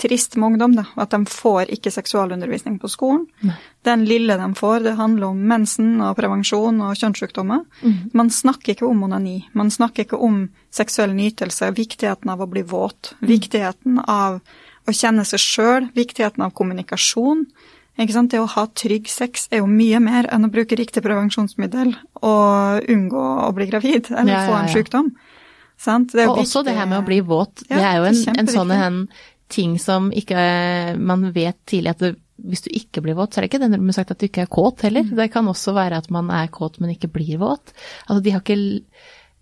trist 0.00 0.36
med 0.36 0.46
ungdom, 0.54 0.76
da. 0.78 0.84
At 0.96 1.12
de 1.12 1.18
får 1.28 1.68
ikke 1.74 1.92
seksualundervisning 1.92 2.78
på 2.80 2.88
skolen. 2.88 3.26
Nei. 3.44 3.56
Den 3.84 4.06
lille 4.08 4.36
de 4.40 4.48
får, 4.56 4.78
det 4.86 4.94
handler 4.96 5.26
om 5.32 5.42
mensen 5.50 6.00
og 6.00 6.14
prevensjon 6.16 6.80
og 6.86 6.96
kjønnssykdommer. 6.96 7.66
Mm. 7.82 7.98
Man 8.16 8.32
snakker 8.32 8.72
ikke 8.74 8.88
om 8.88 9.02
onani. 9.04 9.42
Man 9.52 9.72
snakker 9.72 10.06
ikke 10.06 10.20
om 10.20 10.46
seksuell 10.72 11.12
nytelse, 11.16 11.68
viktigheten 11.76 12.32
av 12.32 12.40
å 12.40 12.48
bli 12.48 12.62
våt, 12.62 13.14
Mm. 13.20 13.28
viktigheten 13.28 14.00
av 14.08 14.40
å 14.88 14.92
kjenne 14.96 15.24
seg 15.28 15.38
sjøl, 15.38 15.90
viktigheten 15.92 16.42
av 16.44 16.54
kommunikasjon. 16.56 17.44
Det 17.98 18.38
å 18.40 18.46
ha 18.48 18.64
trygg 18.72 19.08
sex 19.12 19.48
er 19.52 19.60
jo 19.60 19.66
mye 19.68 19.98
mer 20.00 20.28
enn 20.32 20.46
å 20.46 20.52
bruke 20.52 20.76
riktig 20.78 21.02
prevensjonsmiddel 21.04 21.92
og 22.22 22.88
unngå 22.88 23.24
å 23.44 23.50
bli 23.52 23.66
gravid 23.68 24.08
eller 24.12 24.32
Ja, 24.32 24.40
ja, 24.40 24.48
få 24.48 24.56
en 24.56 24.72
sykdom. 24.72 25.10
Sant? 25.80 26.14
Og 26.14 26.40
også 26.42 26.62
det 26.64 26.76
her 26.76 26.88
med 26.88 27.00
å 27.00 27.04
bli 27.04 27.20
våt. 27.20 27.64
Ja, 27.68 27.76
det 27.76 27.86
er 27.90 28.00
jo 28.00 28.08
en, 28.08 28.40
en 28.40 28.50
sånn 28.50 28.72
en 28.72 28.98
ting 29.50 29.78
som 29.82 30.10
ikke 30.14 30.40
man 31.00 31.30
vet 31.34 31.58
tidlig 31.68 31.94
at 31.94 32.02
det, 32.04 32.14
hvis 32.40 32.64
du 32.64 32.70
ikke 32.72 33.02
blir 33.04 33.16
våt, 33.18 33.34
så 33.34 33.40
er 33.40 33.46
det 33.46 33.50
ikke 33.50 33.62
det 33.64 33.80
med 33.80 33.96
sagt 33.96 34.12
at 34.14 34.20
du 34.20 34.28
ikke 34.28 34.46
er 34.46 34.52
kåt 34.52 34.84
heller. 34.86 35.04
Mm. 35.04 35.16
Det 35.18 35.30
kan 35.34 35.48
også 35.50 35.74
være 35.76 36.00
at 36.00 36.10
man 36.14 36.30
er 36.32 36.50
kåt, 36.52 36.78
men 36.80 36.94
ikke 36.94 37.10
blir 37.12 37.40
våt. 37.42 37.74
Altså 38.06 38.20
de 38.24 38.36
har 38.36 38.44
ikke 38.44 38.60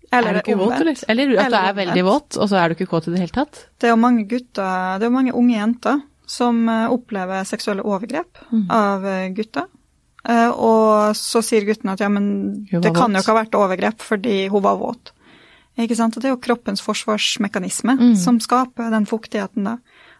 Eller 0.09 0.29
Er 0.29 0.33
du 0.33 0.39
ikke 0.41 0.57
våt, 0.57 0.79
eller? 0.81 1.03
Eller 1.07 1.35
at 1.37 1.51
du 1.53 1.59
er 1.59 1.75
veldig 1.83 2.05
våt, 2.07 2.37
og 2.37 2.49
så 2.49 2.59
er 2.59 2.69
du 2.69 2.77
ikke 2.77 2.89
kåt 2.89 3.07
i 3.07 3.13
det 3.13 3.23
hele 3.23 3.35
tatt. 3.35 3.67
Det 3.77 3.87
er 3.87 3.93
jo 3.93 4.01
mange 4.01 4.25
gutter, 4.25 4.97
det 4.97 5.05
er 5.05 5.11
jo 5.11 5.17
mange 5.19 5.35
unge 5.37 5.55
jenter 5.55 6.01
som 6.29 6.61
eh, 6.69 6.85
opplever 6.93 7.43
seksuelle 7.49 7.81
overgrep 7.85 8.37
Mm. 8.51 8.65
av 8.71 9.01
gutta. 9.03 9.33
gutter. 9.35 9.67
Eh, 10.29 10.49
Og 10.51 11.15
så 11.15 11.41
sier 11.41 11.65
gutten 11.65 11.89
at 11.93 11.99
ja, 12.03 12.09
men 12.09 12.65
det 12.69 12.93
kan 12.95 13.13
jo 13.13 13.19
ikke 13.23 13.33
ha 13.33 13.43
vært 13.43 13.55
overgrep 13.57 13.99
fordi 14.03 14.49
hun 14.51 14.61
var 14.61 14.77
våt. 14.77 15.11
Ikke 15.79 15.95
sant? 15.95 16.17
Og 16.17 16.21
det 16.21 16.27
er 16.29 16.35
jo 16.35 16.41
kroppens 16.43 16.81
forsvarsmekanisme 16.83 17.97
Mm. 17.97 18.15
som 18.17 18.39
skaper 18.39 18.91
den 18.91 19.05
fuktigheten 19.05 19.63
da. 19.63 19.77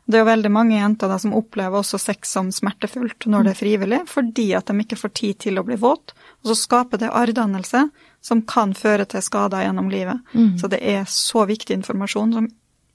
Det 0.07 0.15
er 0.17 0.23
jo 0.25 0.31
veldig 0.31 0.51
mange 0.51 0.79
jenter 0.79 1.07
da 1.07 1.17
som 1.19 1.33
opplever 1.33 1.77
også 1.83 1.99
sex 1.99 2.31
som 2.31 2.49
smertefullt 2.49 3.27
når 3.27 3.43
det 3.43 3.51
er 3.51 3.59
frivillig, 3.59 3.99
fordi 4.07 4.55
at 4.57 4.65
de 4.65 4.73
ikke 4.79 4.97
får 4.97 5.13
tid 5.13 5.37
til 5.39 5.59
å 5.59 5.63
bli 5.65 5.75
våt. 5.75 6.13
Og 6.43 6.49
så 6.49 6.55
skaper 6.55 6.97
det 6.97 7.11
arrdannelse 7.11 7.91
som 8.21 8.41
kan 8.41 8.73
føre 8.73 9.05
til 9.07 9.21
skader 9.21 9.61
gjennom 9.67 9.91
livet. 9.91 10.19
Mm. 10.33 10.57
Så 10.57 10.67
det 10.69 10.79
er 10.81 11.03
så 11.05 11.45
viktig 11.45 11.75
informasjon 11.77 12.33
som 12.33 12.47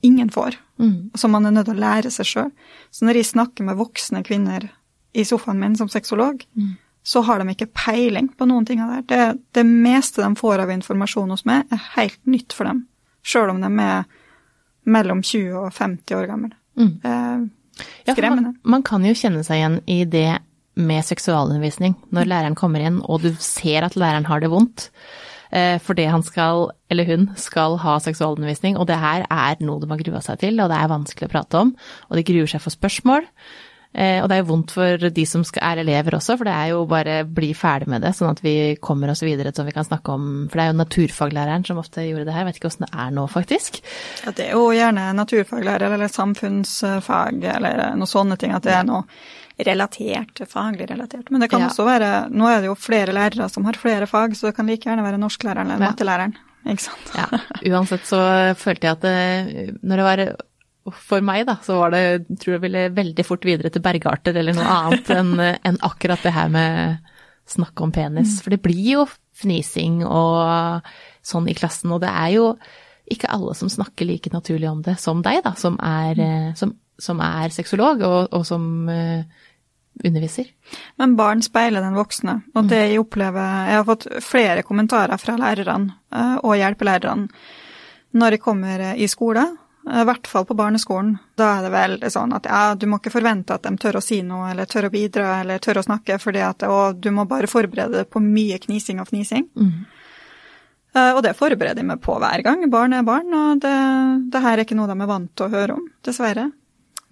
ingen 0.03 0.29
får 0.31 0.57
Mm. 0.79 1.11
som 1.15 1.31
man 1.31 1.47
er 1.47 1.53
nødt 1.55 1.67
til 1.69 1.77
å 1.77 1.81
lære 1.85 2.11
seg 2.11 2.27
sjøl. 2.27 2.49
Så 2.91 3.05
når 3.07 3.15
jeg 3.21 3.25
snakker 3.31 3.63
med 3.65 3.77
voksne 3.79 4.25
kvinner 4.27 4.69
i 5.15 5.23
sofaen 5.23 5.61
min 5.61 5.77
som 5.77 5.89
sexolog, 5.89 6.43
Mm. 6.57 6.77
så 7.05 7.23
har 7.23 7.39
de 7.39 7.55
ikke 7.55 7.69
peiling 7.73 8.29
på 8.37 8.47
noen 8.49 8.67
ting 8.67 8.81
av 8.81 8.91
det. 8.91 9.07
det. 9.07 9.39
Det 9.53 9.65
meste 9.67 10.23
de 10.23 10.35
får 10.35 10.59
av 10.65 10.71
informasjon 10.71 11.31
hos 11.31 11.45
meg, 11.45 11.67
er 11.71 11.81
helt 11.97 12.19
nytt 12.27 12.53
for 12.53 12.65
dem. 12.65 12.87
Sjøl 13.23 13.51
om 13.51 13.61
de 13.61 13.71
er 13.83 14.05
mellom 14.87 15.23
20 15.23 15.55
og 15.55 15.73
50 15.73 16.15
år 16.17 16.27
gamle. 16.27 16.51
Mm. 16.77 17.01
Eh, 17.05 17.85
skremmende. 18.13 18.43
Ja, 18.43 18.53
man, 18.53 18.59
man 18.65 18.83
kan 18.83 19.05
jo 19.05 19.15
kjenne 19.15 19.45
seg 19.45 19.61
igjen 19.61 19.79
i 19.87 20.05
det 20.05 20.39
med 20.77 21.05
seksualundervisning, 21.07 21.95
når 22.11 22.27
læreren 22.27 22.57
kommer 22.59 22.81
inn 22.83 23.01
og 23.05 23.23
du 23.23 23.31
ser 23.39 23.85
at 23.87 23.95
læreren 23.95 24.27
har 24.27 24.41
det 24.43 24.51
vondt. 24.51 24.89
Eh, 25.55 25.77
Fordi 25.83 26.09
han 26.11 26.25
skal, 26.27 26.69
eller 26.91 27.09
hun, 27.09 27.29
skal 27.41 27.79
ha 27.85 27.99
seksualundervisning, 28.03 28.77
og 28.77 28.89
det 28.91 28.99
her 29.01 29.27
er 29.31 29.63
noe 29.65 29.81
de 29.83 29.91
har 29.93 30.03
grua 30.03 30.25
seg 30.25 30.43
til, 30.43 30.59
og 30.61 30.73
det 30.73 30.81
er 30.81 30.91
vanskelig 30.93 31.31
å 31.31 31.35
prate 31.39 31.63
om, 31.63 31.77
og 32.11 32.19
de 32.19 32.27
gruer 32.27 32.51
seg 32.51 32.63
for 32.65 32.75
spørsmål. 32.75 33.31
Eh, 33.95 34.19
Og 34.25 34.27
det 34.27 34.35
er 34.35 34.41
jo 34.43 34.49
vondt 34.49 34.73
for 34.75 34.99
de 34.99 35.25
som 35.31 35.45
er 35.63 35.79
elever 35.79 36.17
også, 36.17 36.35
for 36.41 36.49
det 36.49 36.55
er 36.55 36.73
jo 36.73 36.81
bare 36.91 37.21
bli 37.31 37.53
ferdig 37.55 37.87
med 37.93 38.03
det, 38.03 38.11
sånn 38.19 38.33
at 38.33 38.41
vi 38.43 38.75
kommer 38.83 39.13
oss 39.13 39.23
videre 39.23 39.53
sånn 39.55 39.69
vi 39.69 39.75
kan 39.77 39.87
snakke 39.87 40.11
om 40.17 40.25
For 40.51 40.59
det 40.59 40.65
er 40.65 40.73
jo 40.73 40.81
naturfaglæreren 40.81 41.67
som 41.69 41.79
ofte 41.79 42.03
gjorde 42.03 42.27
det 42.27 42.35
her, 42.35 42.49
vet 42.49 42.59
ikke 42.59 42.73
åssen 42.73 42.89
det 42.89 42.91
er 43.05 43.15
nå, 43.15 43.29
faktisk. 43.31 43.79
Ja, 44.25 44.33
det 44.35 44.49
er 44.49 44.57
jo 44.59 44.73
gjerne 44.75 45.13
naturfaglærer 45.15 45.95
eller 45.95 46.11
samfunnsfag 46.11 47.47
eller 47.55 47.95
noe 47.95 48.11
sånne 48.11 48.37
ting, 48.41 48.51
at 48.57 48.67
det 48.67 48.75
er 48.75 48.85
noe 48.89 49.05
relatert, 49.59 50.41
faglig 50.51 50.89
relatert. 50.91 51.31
Men 51.31 51.41
det 51.45 51.51
kan 51.51 51.61
Ja. 51.61 51.69
også 51.69 51.85
være 51.87 52.31
Nå 52.31 52.49
er 52.51 52.61
det 52.61 52.67
jo 52.67 52.75
flere 52.75 53.13
lærere 53.15 53.49
som 53.51 53.65
har 53.65 53.73
flere 53.79 54.07
fag, 54.07 54.35
så 54.35 54.49
det 54.49 54.57
kan 54.57 54.67
like 54.67 54.83
gjerne 54.89 55.03
være 55.05 55.19
norsklæreren 55.19 55.71
eller 55.71 55.85
Ja. 55.87 55.93
mattelæreren. 55.93 56.35
Ikke 56.67 56.81
sant? 56.81 57.13
Ja, 57.15 57.29
uansett 57.77 58.05
så 58.09 58.55
følte 58.57 58.83
jeg 58.89 58.93
at 58.93 59.01
det, 59.01 59.83
når 59.85 59.97
det 59.97 60.05
var 60.05 60.93
for 60.93 61.21
meg, 61.21 61.47
da, 61.47 61.57
så 61.63 61.79
var 61.79 61.91
det, 61.91 62.27
tror 62.41 62.55
jeg 62.55 62.61
ville 62.61 62.89
veldig 62.95 63.25
fort 63.25 63.45
videre 63.45 63.71
til 63.71 63.83
bergarter 63.83 64.37
eller 64.37 64.53
noe 64.55 64.65
annet 64.65 65.07
enn 65.11 65.41
en 65.65 65.79
akkurat 65.83 66.23
det 66.23 66.33
her 66.33 66.49
med 66.49 66.99
snakke 67.47 67.83
om 67.83 67.93
penis. 67.93 68.41
For 68.43 68.51
det 68.51 68.63
blir 68.63 68.93
jo 68.95 69.07
fnising 69.35 70.05
og 70.07 70.83
sånn 71.23 71.49
i 71.49 71.55
klassen, 71.55 71.93
og 71.93 72.01
det 72.01 72.09
er 72.11 72.33
jo 72.37 72.59
ikke 73.11 73.29
alle 73.29 73.55
som 73.55 73.69
snakker 73.69 74.07
like 74.09 74.31
naturlig 74.33 74.71
om 74.71 74.81
det 74.83 74.99
som 74.99 75.21
deg, 75.23 75.43
da, 75.45 75.53
som 75.53 75.77
er, 75.83 76.19
eh, 76.19 76.53
som, 76.57 76.75
som 76.99 77.21
er 77.25 77.55
sexolog 77.55 78.03
og, 78.07 78.35
og 78.35 78.47
som 78.47 78.89
uh, 78.91 79.25
underviser. 80.05 80.51
Men 81.01 81.17
barn 81.19 81.43
speiler 81.45 81.85
den 81.85 81.99
voksne, 81.99 82.41
og 82.55 82.71
det 82.71 82.81
jeg 82.85 83.03
opplever 83.03 83.69
Jeg 83.71 83.81
har 83.81 83.87
fått 83.89 84.09
flere 84.25 84.65
kommentarer 84.67 85.21
fra 85.21 85.37
lærerne 85.41 85.99
uh, 86.15 86.39
og 86.43 86.57
hjelpelærerne 86.61 87.29
når 88.15 88.37
jeg 88.37 88.45
kommer 88.45 88.79
eh, 88.79 88.99
i 89.03 89.09
skole, 89.11 89.43
i 89.85 90.03
hvert 90.07 90.29
fall 90.31 90.45
på 90.47 90.55
barneskolen. 90.55 91.17
Da 91.37 91.49
er 91.57 91.65
det 91.67 91.73
veldig 91.75 92.11
sånn 92.15 92.33
at 92.37 92.47
ja, 92.47 92.61
du 92.79 92.87
må 92.89 93.01
ikke 93.01 93.13
forvente 93.13 93.57
at 93.57 93.67
de 93.67 93.73
tør 93.83 93.99
å 93.99 94.03
si 94.05 94.21
noe, 94.23 94.53
eller 94.53 94.69
tør 94.71 94.87
å 94.87 94.93
bidra, 94.93 95.41
eller 95.43 95.59
tør 95.59 95.81
å 95.81 95.85
snakke, 95.85 96.21
fordi 96.23 96.45
at 96.47 96.63
å, 96.63 96.79
du 96.95 97.11
må 97.11 97.27
bare 97.27 97.51
forberede 97.51 97.99
deg 97.99 98.13
på 98.15 98.23
mye 98.23 98.61
knising 98.63 99.03
og 99.03 99.11
fnising. 99.11 99.49
Mm. 99.59 99.75
Og 100.95 101.21
det 101.27 101.35
forbereder 101.35 101.83
jeg 101.83 101.89
meg 101.89 101.99
på 102.05 102.15
hver 102.23 102.45
gang. 102.47 102.63
Barn 102.71 102.95
er 102.95 103.03
barn, 103.03 103.35
og 103.35 103.65
det, 103.65 103.75
det 104.31 104.43
her 104.45 104.55
er 104.55 104.63
ikke 104.63 104.79
noe 104.79 104.87
de 104.87 104.95
er 104.95 105.11
vant 105.11 105.33
til 105.35 105.49
å 105.49 105.55
høre 105.57 105.75
om, 105.81 105.89
dessverre. 106.07 106.47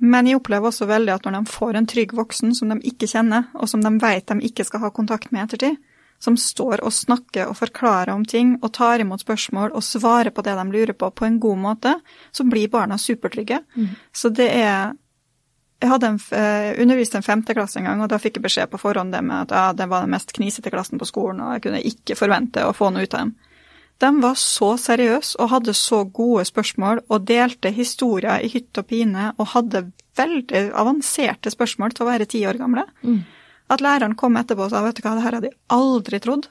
Men 0.03 0.27
jeg 0.27 0.41
opplever 0.41 0.73
også 0.73 0.89
veldig 0.91 1.15
at 1.15 1.27
når 1.27 1.37
de 1.39 1.53
får 1.55 1.79
en 1.79 1.87
trygg 1.87 2.13
voksen 2.19 2.55
som 2.59 2.73
de 2.73 2.81
ikke 2.91 3.07
kjenner, 3.11 3.47
og 3.55 3.71
som 3.71 3.85
de 3.85 3.93
vet 4.03 4.27
de 4.27 4.49
ikke 4.49 4.67
skal 4.67 4.83
ha 4.83 4.91
kontakt 4.95 5.31
med 5.31 5.45
i 5.45 5.45
ettertid, 5.47 5.77
som 6.23 6.37
står 6.39 6.83
og 6.87 6.95
snakker 6.95 7.51
og 7.51 7.57
forklarer 7.59 8.13
om 8.15 8.25
ting 8.27 8.57
og 8.61 8.73
tar 8.75 9.03
imot 9.03 9.23
spørsmål 9.25 9.73
og 9.75 9.83
svarer 9.83 10.31
på 10.35 10.43
det 10.47 10.55
de 10.59 10.65
lurer 10.71 10.95
på, 10.95 11.11
på 11.11 11.27
en 11.27 11.39
god 11.43 11.59
måte, 11.59 11.95
så 12.31 12.47
blir 12.47 12.71
barna 12.71 12.99
supertrygge. 12.99 13.63
Så 14.15 14.31
det 14.31 14.51
er 14.55 14.93
jeg 15.83 15.91
hadde 15.91 16.13
en, 16.13 16.19
uh, 16.31 16.83
undervist 16.83 17.17
en 17.19 17.25
femteklasse 17.27 17.81
en 17.81 17.89
gang, 17.89 18.03
og 18.05 18.11
da 18.13 18.21
fikk 18.23 18.39
jeg 18.39 18.45
beskjed 18.45 18.71
på 18.71 18.79
forhånd 18.79 19.11
det 19.11 19.23
med 19.27 19.49
at 19.49 19.55
ja, 19.57 19.65
det 19.75 19.89
var 19.91 20.05
den 20.05 20.13
mest 20.15 20.31
knisete 20.31 20.71
klassen 20.71 21.01
på 21.01 21.09
skolen, 21.09 21.41
og 21.43 21.57
jeg 21.57 21.65
kunne 21.65 21.81
ikke 21.83 22.15
forvente 22.15 22.63
å 22.63 22.75
få 22.77 22.93
noe 22.95 23.03
ut 23.03 23.17
av 23.19 23.25
dem. 23.25 23.33
De 24.03 24.11
var 24.23 24.39
så 24.41 24.73
seriøse 24.81 25.39
og 25.39 25.53
hadde 25.53 25.75
så 25.79 26.03
gode 26.11 26.45
spørsmål 26.49 27.05
og 27.07 27.27
delte 27.29 27.71
historier 27.75 28.43
i 28.43 28.51
hytt 28.51 28.81
og 28.81 28.89
pine 28.91 29.29
og 29.37 29.53
hadde 29.55 29.85
veldig 30.19 30.65
avanserte 30.79 31.53
spørsmål 31.53 31.95
til 31.95 32.05
å 32.05 32.11
være 32.11 32.27
ti 32.31 32.43
år 32.49 32.59
gamle. 32.61 32.85
Mm. 33.07 33.23
At 33.73 33.85
læreren 33.85 34.17
kom 34.19 34.37
etterpå 34.41 34.67
og 34.67 34.75
sa 34.75 34.83
vet 34.85 34.99
du 34.99 35.05
hva, 35.05 35.15
det 35.17 35.25
her 35.25 35.39
hadde 35.39 35.53
jeg 35.53 35.61
aldri 35.73 36.21
trodd. 36.25 36.51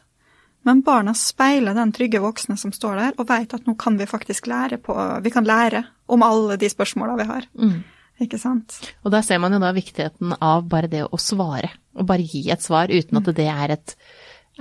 Men 0.68 0.84
barna 0.86 1.14
speiler 1.18 1.76
den 1.76 1.92
trygge 1.96 2.22
voksne 2.22 2.56
som 2.60 2.74
står 2.74 3.00
der, 3.00 3.16
og 3.18 3.30
vet 3.32 3.56
at 3.58 3.66
nå 3.66 3.74
kan 3.82 3.98
vi 3.98 4.06
faktisk 4.10 4.48
lære 4.50 4.78
på 4.82 4.94
Vi 5.26 5.34
kan 5.34 5.48
lære 5.48 5.84
om 6.12 6.24
alle 6.24 6.58
de 6.62 6.70
spørsmåla 6.70 7.18
vi 7.18 7.30
har. 7.30 7.48
Mm. 7.58 7.80
Ikke 8.22 8.38
sant? 8.38 8.78
Og 9.02 9.14
da 9.14 9.24
ser 9.26 9.42
man 9.42 9.56
jo 9.56 9.62
da 9.62 9.72
viktigheten 9.74 10.36
av 10.38 10.68
bare 10.70 10.90
det 10.92 11.02
å 11.08 11.20
svare, 11.20 11.72
og 11.98 12.06
bare 12.10 12.26
gi 12.26 12.46
et 12.54 12.62
svar 12.62 12.94
uten 12.94 13.18
at 13.18 13.32
det 13.38 13.48
er, 13.50 13.74
et, 13.74 13.96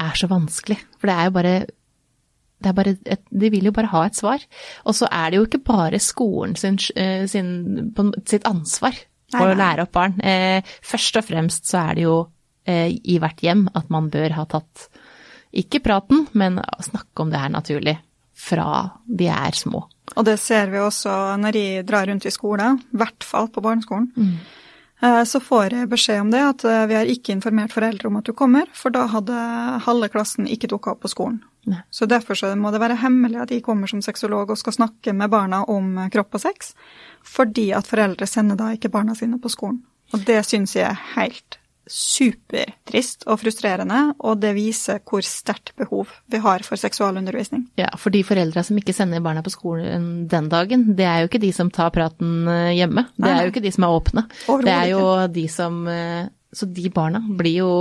er 0.00 0.16
så 0.16 0.30
vanskelig. 0.30 0.78
For 0.97 1.11
det 1.11 1.16
er 1.16 1.28
jo 1.28 1.37
bare 1.37 1.54
det 2.61 2.71
er 2.71 2.76
bare 2.76 2.95
de 2.97 3.50
vil 3.52 3.71
jo 3.71 3.75
bare 3.76 3.90
ha 3.93 4.05
et 4.07 4.19
svar. 4.19 4.43
Og 4.85 4.97
så 4.97 5.09
er 5.11 5.31
det 5.31 5.40
jo 5.40 5.47
ikke 5.49 5.62
bare 5.71 6.00
skolen 6.02 6.57
sin, 6.61 6.79
eh, 6.97 7.25
sin, 7.31 7.93
sitt 8.29 8.47
ansvar 8.49 8.97
for 9.31 9.52
å 9.52 9.57
lære 9.57 9.87
opp 9.87 9.95
barn. 9.97 10.19
Eh, 10.21 10.61
først 10.85 11.21
og 11.21 11.26
fremst 11.29 11.71
så 11.71 11.85
er 11.87 11.99
det 11.99 12.05
jo 12.07 12.19
eh, 12.69 12.90
i 12.90 13.19
hvert 13.23 13.40
hjem 13.45 13.69
at 13.75 13.90
man 13.93 14.11
bør 14.12 14.37
ha 14.37 14.47
tatt 14.50 14.88
ikke 15.50 15.83
praten, 15.83 16.29
men 16.38 16.61
snakke 16.79 17.25
om 17.25 17.33
det 17.33 17.40
her 17.43 17.50
naturlig 17.50 17.97
fra 18.40 18.69
de 19.05 19.26
er 19.33 19.57
små. 19.57 19.83
Og 20.17 20.26
det 20.26 20.37
ser 20.43 20.71
vi 20.73 20.81
også 20.81 21.12
når 21.40 21.57
de 21.57 21.64
drar 21.87 22.09
rundt 22.09 22.26
i 22.26 22.33
skolen, 22.35 22.81
i 22.90 23.00
hvert 23.00 23.26
fall 23.26 23.50
på 23.52 23.62
barneskolen. 23.64 24.11
Mm. 24.17 24.37
Eh, 25.00 25.25
så 25.25 25.40
får 25.40 25.73
jeg 25.73 25.88
beskjed 25.88 26.21
om 26.21 26.33
det, 26.33 26.40
at 26.45 26.64
eh, 26.69 26.87
vi 26.90 26.97
har 26.99 27.09
ikke 27.09 27.33
informert 27.33 27.73
foreldre 27.73 28.11
om 28.11 28.19
at 28.21 28.28
du 28.28 28.35
kommer, 28.37 28.69
for 28.76 28.92
da 28.92 29.07
hadde 29.09 29.37
halve 29.87 30.11
klassen 30.12 30.49
ikke 30.50 30.69
dukka 30.73 30.95
opp 30.95 31.04
på 31.07 31.12
skolen. 31.12 31.40
Nei. 31.69 31.80
Så 31.92 32.09
derfor 32.09 32.37
så 32.37 32.52
må 32.57 32.73
det 32.73 32.80
være 32.83 32.99
hemmelig 33.00 33.40
at 33.42 33.52
de 33.52 33.61
kommer 33.64 33.88
som 33.88 34.02
sexolog 34.04 34.52
og 34.52 34.61
skal 34.61 34.76
snakke 34.76 35.14
med 35.16 35.33
barna 35.33 35.62
om 35.64 35.97
eh, 35.99 36.11
kropp 36.12 36.37
og 36.37 36.45
sex, 36.45 36.75
fordi 37.25 37.71
at 37.76 37.88
foreldre 37.88 38.28
sender 38.28 38.61
da 38.61 38.73
ikke 38.76 38.92
barna 38.92 39.16
sine 39.16 39.40
på 39.40 39.52
skolen. 39.52 39.83
Og 40.12 40.25
det 40.26 40.42
syns 40.49 40.75
jeg 40.76 40.88
er 40.90 41.02
helt 41.14 41.60
supertrist 41.90 43.25
og 43.26 43.40
frustrerende, 43.42 44.14
og 44.23 44.38
det 44.42 44.52
viser 44.54 45.00
hvor 45.06 45.25
sterkt 45.26 45.73
behov 45.78 46.12
vi 46.30 46.40
har 46.42 46.62
for 46.66 46.78
seksualundervisning. 46.80 47.66
Ja, 47.80 47.90
for 47.99 48.14
de 48.14 48.23
foreldra 48.26 48.62
som 48.66 48.78
ikke 48.78 48.94
sender 48.94 49.23
barna 49.25 49.42
på 49.42 49.52
skolen 49.52 50.28
den 50.30 50.50
dagen, 50.52 50.87
det 50.99 51.09
er 51.09 51.23
jo 51.23 51.30
ikke 51.30 51.42
de 51.42 51.50
som 51.56 51.73
tar 51.75 51.90
praten 51.94 52.47
eh, 52.50 52.76
hjemme. 52.78 53.09
Det 53.18 53.30
er 53.30 53.42
jo 53.42 53.54
ikke 53.54 53.64
de 53.64 53.75
som 53.75 53.87
er 53.87 53.97
åpne. 53.97 54.26
Det 54.62 54.75
er 54.75 54.92
jo 54.92 55.04
de 55.35 55.47
som 55.50 55.82
eh, 55.90 56.28
Så 56.54 56.66
de 56.66 56.90
barna 56.90 57.20
blir 57.23 57.61
jo 57.61 57.73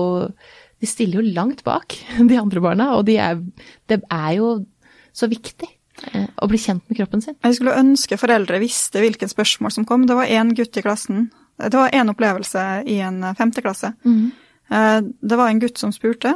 De 0.79 0.87
stiller 0.87 1.19
jo 1.19 1.33
langt 1.33 1.63
bak 1.65 1.97
de 2.31 2.39
andre 2.39 2.63
barna, 2.63 2.93
og 2.97 3.05
de 3.05 3.19
er, 3.21 3.41
det 3.89 4.01
er 4.09 4.31
jo 4.39 4.55
så 5.13 5.29
viktig 5.29 5.69
eh, 6.13 6.29
å 6.39 6.49
bli 6.49 6.57
kjent 6.61 6.85
med 6.87 6.97
kroppen 6.97 7.21
sin. 7.21 7.37
Jeg 7.43 7.59
skulle 7.59 7.77
ønske 7.77 8.17
foreldre 8.17 8.61
visste 8.63 9.03
hvilke 9.03 9.29
spørsmål 9.29 9.75
som 9.75 9.85
kom. 9.85 10.07
Det 10.09 10.17
var 10.17 10.31
én 10.31 10.55
gutt 10.57 10.81
i 10.81 10.85
klassen 10.85 11.27
det 11.67 11.77
var 11.77 11.89
én 11.95 12.11
opplevelse 12.11 12.65
i 12.87 12.99
en 13.03 13.23
eh, 13.23 13.35
femteklasse. 13.35 13.93
Mm. 14.05 14.31
Eh, 14.71 15.01
det 15.21 15.35
var 15.35 15.49
en 15.49 15.59
gutt 15.59 15.77
som 15.77 15.93
spurte. 15.93 16.33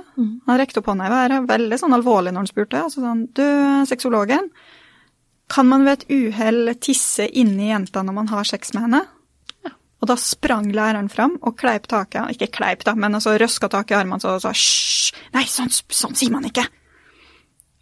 Han 0.48 0.58
rekte 0.60 0.82
opp 0.82 0.89
hånda 0.92 1.08
i 1.08 1.13
været, 1.13 1.50
veldig 1.50 1.80
sånn 1.80 1.96
alvorlig 1.96 2.34
når 2.34 2.44
han 2.44 2.51
spurte. 2.51 2.84
Altså 2.84 3.03
sånn 3.03 3.27
Du, 3.36 3.46
sexologen, 3.89 4.50
kan 5.53 5.68
man 5.70 5.86
ved 5.86 6.03
et 6.03 6.13
uhell 6.13 6.74
tisse 6.82 7.27
inn 7.27 7.56
i 7.60 7.70
jenta 7.70 8.03
når 8.03 8.20
man 8.20 8.32
har 8.34 8.48
sex 8.48 8.74
med 8.74 8.88
henne? 8.88 9.03
Ja. 9.65 9.74
Og 10.01 10.10
da 10.10 10.18
sprang 10.20 10.72
læreren 10.74 11.12
fram 11.13 11.38
og 11.42 11.58
kleip 11.60 11.88
taket, 11.92 12.34
ikke 12.36 12.51
kleip 12.60 12.86
da, 12.88 12.96
men 12.96 13.20
altså 13.20 13.36
røska 13.38 13.70
taket 13.72 13.96
i 13.96 14.00
armene 14.01 14.20
og 14.20 14.42
sa 14.42 14.53
hysj, 14.56 15.13
nei, 15.36 15.46
sånn, 15.50 15.70
sånn, 15.72 16.15
sier 16.18 16.34
man 16.34 16.48
ikke. 16.50 16.65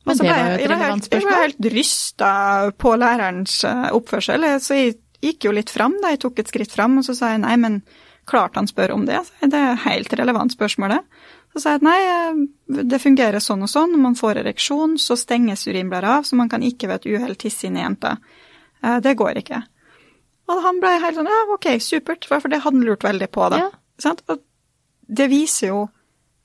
Men 0.05 0.17
det 0.17 0.27
var 0.27 0.39
jo 0.41 0.53
et 0.57 0.69
relevant 0.71 1.05
spørsmål. 1.05 1.29
Jeg 1.29 1.37
var 1.37 1.45
helt 1.45 1.67
rysta 1.75 2.33
på 2.81 2.93
lærerens 2.97 3.57
eh, 3.69 3.87
oppførsel. 3.93 4.47
så 4.59 4.77
jeg 4.79 4.95
gikk 5.21 5.47
jo 5.47 5.53
litt 5.55 5.69
fram, 5.73 5.97
da. 6.01 6.13
Jeg 6.13 6.23
tok 6.23 6.41
et 6.41 6.51
skritt 6.51 6.73
fram, 6.73 6.99
og 6.99 7.05
så 7.07 7.15
sa 7.17 7.33
jeg 7.33 7.43
nei, 7.43 7.55
men 7.61 7.81
klart 8.29 8.57
han 8.59 8.69
spør 8.69 8.95
om 8.95 9.05
det. 9.07 9.19
Det 9.41 9.57
er 9.57 9.79
helt 9.85 10.13
relevant 10.19 10.53
spørsmål, 10.53 10.95
det. 10.95 11.27
Så 11.51 11.63
sa 11.63 11.73
jeg 11.73 11.81
at 11.81 11.85
nei, 11.85 11.97
eh, 12.07 12.83
det 12.91 13.01
fungerer 13.03 13.43
sånn 13.43 13.65
og 13.65 13.71
sånn. 13.71 13.91
Når 13.95 14.03
man 14.05 14.17
får 14.19 14.41
ereksjon, 14.43 14.95
så 15.01 15.17
stenges 15.19 15.67
urinblæra 15.67 16.17
av, 16.19 16.27
så 16.27 16.39
man 16.39 16.49
kan 16.51 16.63
ikke 16.63 16.87
ved 16.89 17.01
et 17.01 17.11
uhell 17.15 17.35
tisse 17.39 17.67
inn 17.67 17.79
i 17.79 17.83
jenta. 17.83 18.15
Eh, 18.83 18.99
det 19.03 19.17
går 19.19 19.41
ikke. 19.43 19.61
Og 20.51 20.61
han 20.65 20.79
ble 20.83 20.93
helt 21.03 21.19
sånn 21.19 21.31
ja, 21.31 21.41
ok, 21.53 21.73
supert, 21.83 22.27
for 22.27 22.51
det 22.51 22.63
hadde 22.63 22.79
han 22.79 22.87
lurt 22.87 23.03
veldig 23.05 23.29
på, 23.31 23.49
da. 23.53 23.65
Ja. 23.67 24.37
Det 25.11 25.27
viser 25.31 25.73
jo 25.73 25.81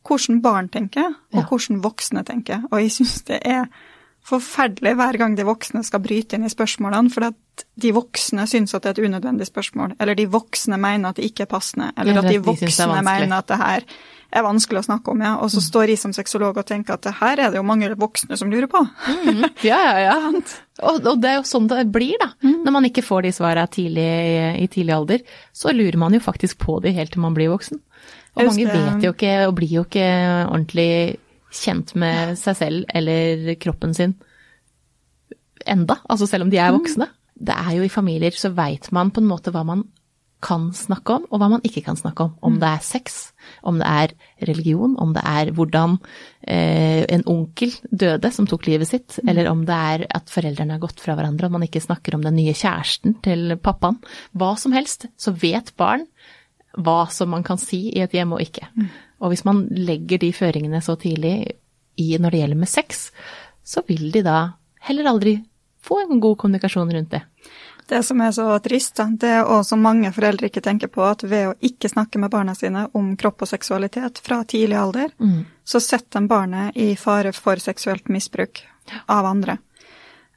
hvordan 0.07 0.41
barn 0.43 0.69
tenker, 0.71 1.15
og 1.35 1.51
hvordan 1.51 1.81
voksne 1.83 2.23
tenker. 2.27 2.67
Og 2.71 2.83
jeg 2.83 2.93
syns 2.99 3.23
det 3.27 3.41
er 3.47 3.67
forferdelig 4.27 4.97
hver 4.99 5.19
gang 5.21 5.37
de 5.39 5.47
voksne 5.47 5.85
skal 5.87 6.03
bryte 6.03 6.37
inn 6.37 6.47
i 6.49 6.53
spørsmålene, 6.53 7.13
for 7.15 7.29
at 7.29 7.65
de 7.81 7.93
voksne 7.95 8.45
syns 8.51 8.75
at 8.75 8.85
det 8.85 8.91
er 8.91 8.99
et 8.99 9.09
unødvendig 9.09 9.47
spørsmål, 9.49 9.95
eller 10.03 10.19
de 10.19 10.27
voksne 10.31 10.79
mener 10.81 11.11
at 11.11 11.21
det 11.21 11.31
ikke 11.31 11.47
er 11.47 11.51
passende, 11.51 11.93
eller 11.97 12.21
at 12.21 12.31
de 12.31 12.43
voksne 12.43 13.01
mener 13.07 13.39
at 13.39 13.49
det 13.53 13.61
her 13.61 13.87
er 14.37 14.43
vanskelig 14.43 14.83
å 14.83 14.87
snakke 14.89 15.13
om, 15.13 15.23
ja. 15.23 15.37
Og 15.39 15.51
så 15.53 15.61
mm. 15.63 15.65
står 15.69 15.93
jeg 15.93 16.01
som 16.01 16.13
sexolog 16.13 16.59
og 16.59 16.67
tenker 16.67 16.97
at 16.97 17.05
det 17.07 17.15
her 17.21 17.39
er 17.39 17.53
det 17.53 17.61
jo 17.61 17.67
mange 17.67 17.93
voksne 17.97 18.37
som 18.39 18.51
lurer 18.53 18.69
på. 18.71 18.83
Mm. 18.83 19.45
Ja, 19.67 19.79
ja, 19.87 19.95
ja. 20.03 20.17
Og, 20.83 20.99
og, 20.99 21.15
det 21.23 21.31
er 21.31 21.39
jo 21.39 21.47
sånn 21.49 21.69
det 21.71 21.87
blir, 21.95 22.19
da. 22.21 22.33
Mm. 22.45 22.59
Når 22.67 22.75
man 22.75 22.89
ikke 22.89 23.05
får 23.07 23.25
de 23.25 23.33
svarene 23.33 23.71
tidlig, 23.73 24.09
i 24.61 24.67
tidlig 24.73 24.97
alder, 24.97 25.23
så 25.57 25.73
lurer 25.73 25.97
man 26.01 26.17
jo 26.17 26.21
faktisk 26.25 26.59
på 26.67 26.81
de 26.85 26.93
helt 26.97 27.15
til 27.15 27.23
man 27.25 27.37
blir 27.37 27.53
voksen. 27.55 27.81
Og 28.37 28.51
mange 28.51 28.67
vet 28.69 29.07
jo 29.07 29.15
ikke, 29.15 29.37
og 29.47 29.55
blir 29.57 29.79
jo 29.79 29.87
ikke 29.87 30.09
ordentlig 30.51 30.91
kjent 31.61 31.95
med 31.99 32.37
seg 32.41 32.59
selv 32.59 32.97
eller 32.97 33.55
kroppen 33.63 33.95
sin 33.97 34.17
enda, 35.67 35.99
altså 36.09 36.29
selv 36.31 36.47
om 36.47 36.53
de 36.53 36.61
er 36.61 36.73
mm. 36.73 36.79
voksne. 36.79 37.11
Det 37.37 37.55
er 37.57 37.77
jo 37.77 37.85
i 37.85 37.93
familier 37.93 38.37
så 38.37 38.53
veit 38.57 38.89
man 38.97 39.13
på 39.13 39.23
en 39.23 39.29
måte 39.29 39.53
hva 39.53 39.65
man 39.67 39.85
kan 40.47 40.69
snakke 40.77 41.15
om, 41.17 41.25
og 41.33 41.41
hva 41.41 41.49
man 41.51 41.65
ikke 41.65 41.83
kan 41.87 41.97
snakke 41.99 42.27
om. 42.27 42.35
Om 42.45 42.55
mm. 42.55 42.59
det 42.61 42.69
er 42.69 42.83
sex, 42.85 43.17
om 43.67 43.79
det 43.81 43.89
er 43.89 44.13
religion, 44.51 44.95
om 45.01 45.15
det 45.17 45.23
er 45.27 45.51
hvordan 45.57 45.97
eh, 46.43 47.03
en 47.17 47.25
onkel 47.33 47.73
døde 47.91 48.31
som 48.35 48.49
tok 48.49 48.69
livet 48.69 48.91
sitt, 48.91 49.17
mm. 49.17 49.31
eller 49.33 49.51
om 49.51 49.65
det 49.67 49.79
er 49.97 50.07
at 50.21 50.31
foreldrene 50.33 50.77
har 50.77 50.85
gått 50.85 51.01
fra 51.03 51.17
hverandre, 51.17 51.49
og 51.49 51.57
man 51.57 51.67
ikke 51.67 51.83
snakker 51.83 52.19
om 52.19 52.27
den 52.27 52.37
nye 52.39 52.55
kjæresten 52.57 53.17
til 53.25 53.57
pappaen. 53.65 53.99
Hva 54.37 54.53
som 54.61 54.77
helst, 54.77 55.09
så 55.17 55.35
vet 55.35 55.73
barn 55.81 56.07
hva 56.77 57.07
som 57.09 57.33
man 57.33 57.45
kan 57.47 57.59
si 57.61 57.87
i 57.95 58.03
et 58.05 58.13
hjem 58.13 58.37
og 58.37 58.45
ikke. 58.45 58.69
Mm. 58.77 58.93
Og 59.21 59.33
hvis 59.33 59.47
man 59.49 59.65
legger 59.73 60.21
de 60.23 60.33
føringene 60.37 60.83
så 60.85 60.97
tidlig 61.01 61.37
i 61.97 62.09
når 62.21 62.35
det 62.35 62.41
gjelder 62.43 62.61
med 62.61 62.71
sex, 62.71 63.11
så 63.65 63.83
vil 63.89 64.11
de 64.13 64.23
da 64.27 64.39
heller 64.87 65.09
aldri 65.11 65.39
få 65.87 66.03
en 66.03 66.21
god 66.21 66.37
kommunikasjon 66.39 66.93
rundt 66.93 67.15
det. 67.15 67.23
Det 67.87 68.03
som 68.03 68.21
er 68.21 68.33
så 68.35 68.49
trist, 68.59 68.99
det 69.23 69.29
er 69.31 69.47
også 69.47 69.77
mange 69.79 70.11
foreldre 70.13 70.49
ikke 70.49 70.63
tenker 70.65 70.91
på, 70.91 71.05
at 71.07 71.23
ved 71.23 71.53
å 71.53 71.55
ikke 71.69 71.91
snakke 71.91 72.19
med 72.19 72.33
barna 72.35 72.55
sine 72.59 72.89
om 72.99 73.13
kropp 73.19 73.45
og 73.47 73.51
seksualitet 73.53 74.19
fra 74.27 74.41
tidlig 74.45 74.79
alder, 74.81 75.13
mm. 75.23 75.39
så 75.63 75.81
setter 75.81 76.19
de 76.19 76.31
barnet 76.31 76.75
i 76.75 76.89
fare 76.99 77.31
for 77.37 77.63
seksuelt 77.63 78.11
misbruk 78.11 78.65
av 79.07 79.31
andre. 79.31 79.59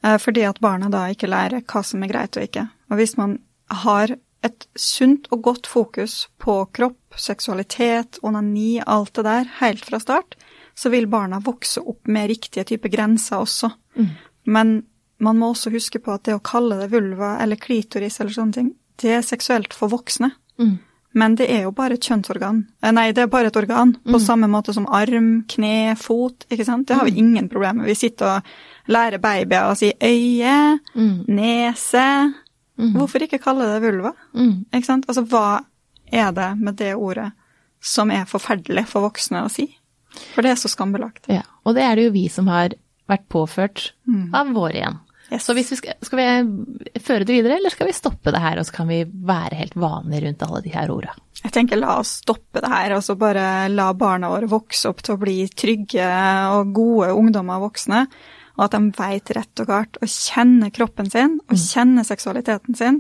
Eh, 0.06 0.18
fordi 0.22 0.46
at 0.46 0.62
barna 0.62 0.92
da 0.94 1.08
ikke 1.10 1.30
lærer 1.32 1.66
hva 1.66 1.82
som 1.84 2.06
er 2.06 2.14
greit 2.14 2.38
og 2.38 2.46
ikke. 2.46 2.68
Og 2.92 3.02
hvis 3.02 3.18
man 3.18 3.40
har 3.84 4.14
et 4.46 4.68
sunt 4.80 5.28
og 5.34 5.42
godt 5.44 5.68
fokus 5.68 6.28
på 6.40 6.62
kropp, 6.76 7.18
seksualitet, 7.20 8.22
onani, 8.24 8.80
alt 8.86 9.14
det 9.18 9.26
der, 9.28 9.50
helt 9.60 9.84
fra 9.86 10.00
start, 10.00 10.38
så 10.76 10.92
vil 10.94 11.10
barna 11.12 11.42
vokse 11.44 11.82
opp 11.84 12.08
med 12.08 12.30
riktige 12.32 12.64
typer 12.70 12.92
grenser 12.94 13.44
også. 13.44 13.72
Mm. 14.00 14.12
Men 14.48 14.76
man 15.20 15.40
må 15.40 15.52
også 15.52 15.74
huske 15.74 16.00
på 16.00 16.14
at 16.16 16.28
det 16.28 16.38
å 16.38 16.44
kalle 16.44 16.78
det 16.80 16.92
vulva 16.94 17.36
eller 17.44 17.60
klitoris 17.60 18.22
eller 18.22 18.36
sånne 18.36 18.56
ting, 18.56 18.70
det 19.00 19.18
er 19.18 19.26
seksuelt 19.26 19.76
for 19.76 19.92
voksne. 19.92 20.32
Mm. 20.60 20.78
Men 21.20 21.36
det 21.40 21.48
er 21.50 21.64
jo 21.66 21.74
bare 21.74 21.98
et 21.98 22.06
kjønnsorgan. 22.06 22.62
Eh, 22.84 22.92
nei, 22.94 23.10
det 23.18 23.24
er 23.24 23.32
bare 23.32 23.50
et 23.50 23.58
organ. 23.58 23.96
Mm. 23.98 24.14
På 24.14 24.20
samme 24.22 24.50
måte 24.52 24.76
som 24.76 24.86
arm, 24.94 25.30
kne, 25.50 25.96
fot. 25.98 26.46
ikke 26.52 26.68
sant? 26.68 26.88
Det 26.88 27.00
har 27.00 27.08
vi 27.08 27.16
mm. 27.16 27.22
ingen 27.24 27.50
problemer 27.50 27.82
med. 27.82 27.90
Vi 27.90 27.98
sitter 27.98 28.36
og 28.36 28.94
lærer 28.94 29.22
babyer 29.24 29.72
å 29.72 29.78
si 29.80 29.90
øye, 29.90 30.60
mm. 30.94 31.16
nese, 31.34 32.06
Mm. 32.80 32.94
Hvorfor 32.96 33.26
ikke 33.26 33.42
kalle 33.44 33.68
det 33.74 33.82
vulva? 33.84 34.14
Mm. 34.34 34.64
Ikke 34.72 34.88
sant? 34.88 35.08
Altså, 35.12 35.26
hva 35.28 35.62
er 36.10 36.32
det 36.36 36.50
med 36.62 36.80
det 36.80 36.94
ordet 36.96 37.30
som 37.84 38.12
er 38.12 38.28
forferdelig 38.28 38.86
for 38.90 39.06
voksne 39.08 39.44
å 39.46 39.52
si? 39.52 39.68
For 40.34 40.46
det 40.46 40.54
er 40.54 40.60
så 40.60 40.72
skambelagt. 40.72 41.28
Ja, 41.32 41.44
og 41.68 41.76
det 41.78 41.84
er 41.86 42.00
det 42.00 42.08
jo 42.08 42.16
vi 42.16 42.26
som 42.32 42.50
har 42.52 42.74
vært 43.10 43.28
påført 43.32 43.92
mm. 44.08 44.32
av 44.36 44.52
våre 44.56 44.80
igjen. 44.80 45.00
Yes. 45.30 45.46
Så 45.46 45.54
vi 45.54 45.64
skal, 45.64 45.94
skal, 46.02 46.18
vi 46.18 47.00
føre 47.06 47.26
det 47.28 47.36
videre, 47.36 47.60
eller 47.60 47.70
skal 47.70 47.86
vi 47.86 47.94
stoppe 47.94 48.32
det 48.34 48.42
her, 48.42 48.58
og 48.58 48.66
så 48.66 48.80
kan 48.80 48.90
vi 48.90 49.04
være 49.06 49.60
helt 49.60 49.76
vanlige 49.78 50.24
rundt 50.26 50.46
alle 50.48 50.62
de 50.66 50.74
her 50.74 50.90
orda? 50.90 51.14
Jeg 51.44 51.54
tenker 51.54 51.78
la 51.78 52.00
oss 52.02 52.16
stoppe 52.24 52.64
det 52.64 52.72
her, 52.72 52.96
og 52.98 53.04
så 53.06 53.14
bare 53.20 53.44
la 53.70 53.92
barna 53.94 54.32
våre 54.34 54.50
vokse 54.50 54.90
opp 54.90 55.04
til 55.06 55.16
å 55.16 55.22
bli 55.22 55.44
trygge 55.54 56.08
og 56.56 56.74
gode 56.74 57.12
ungdommer 57.14 57.60
og 57.60 57.70
voksne. 57.70 58.08
Og 58.60 58.66
at 58.66 58.76
de 58.76 58.92
vet 58.98 59.32
rett 59.38 59.62
og 59.64 59.70
galt 59.70 59.98
og 60.04 60.12
kjenner 60.12 60.72
kroppen 60.76 61.08
sin 61.10 61.38
og 61.48 61.56
kjenner 61.56 62.04
seksualiteten 62.08 62.76
sin, 62.76 62.98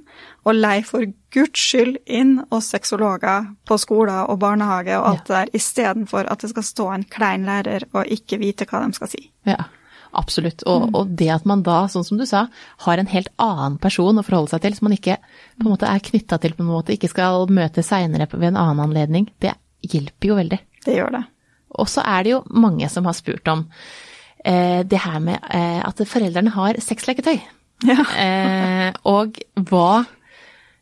og 0.47 0.55
lei 0.55 0.77
for 0.87 1.03
guds 1.35 1.59
skyld 1.59 1.97
inn 2.07 2.37
hos 2.53 2.69
sexologer 2.71 3.49
på 3.67 3.77
skoler 3.81 4.31
og 4.31 4.39
barnehage 4.39 4.95
og 4.95 5.09
alt 5.09 5.25
det 5.27 5.35
der, 5.35 5.51
istedenfor 5.59 6.31
at 6.31 6.45
det 6.45 6.53
skal 6.53 6.65
stå 6.69 6.87
en 6.93 7.03
klein 7.11 7.43
lærer 7.49 7.89
og 7.91 8.07
ikke 8.07 8.39
vite 8.39 8.69
hva 8.69 8.85
de 8.85 8.95
skal 8.95 9.11
si. 9.11 9.27
Ja. 9.49 9.67
Absolutt. 10.09 10.63
Og, 10.65 10.87
og, 10.97 11.11
det 11.13 11.27
at 11.29 11.43
man 11.45 11.61
da, 11.61 11.83
sånn 11.85 12.01
som 12.07 12.17
du 12.17 12.25
sa, 12.25 12.47
har 12.81 12.97
en 12.97 13.11
helt 13.11 13.29
annen 13.37 13.75
person 13.77 14.17
å 14.17 14.23
forholde 14.25 14.55
seg 14.55 14.63
til, 14.63 14.73
som 14.73 14.87
man 14.87 14.95
ikke 14.95 15.19
på 15.21 15.67
en 15.67 15.69
måte 15.69 15.85
er 15.85 16.01
knytta 16.01 16.39
til 16.41 16.55
på 16.57 16.65
en 16.65 16.71
måte, 16.71 16.95
ikke 16.95 17.11
skal 17.11 17.45
møte 17.53 17.85
seinere 17.85 18.25
ved 18.31 18.47
en 18.47 18.57
annen 18.57 18.81
anledning, 18.87 19.29
det 19.37 19.53
hjelper 19.85 20.31
jo 20.31 20.39
veldig. 20.39 20.59
Det 20.87 20.95
gjør 20.97 21.13
det. 21.19 21.23
Og 21.77 21.91
så 21.93 22.01
er 22.01 22.25
det 22.25 22.33
jo 22.33 22.41
mange 22.49 22.89
som 22.89 23.05
har 23.05 23.17
spurt 23.17 23.53
om 23.53 23.67
det 24.39 24.99
her 25.03 25.19
med 25.19 25.35
eh, 25.51 25.81
at 25.83 25.99
foreldrene 26.07 26.53
har 26.55 26.77
sexleketøy. 26.81 27.41
Ja. 27.87 28.03
eh, 28.19 28.89
og 29.07 29.37
hva 29.69 30.03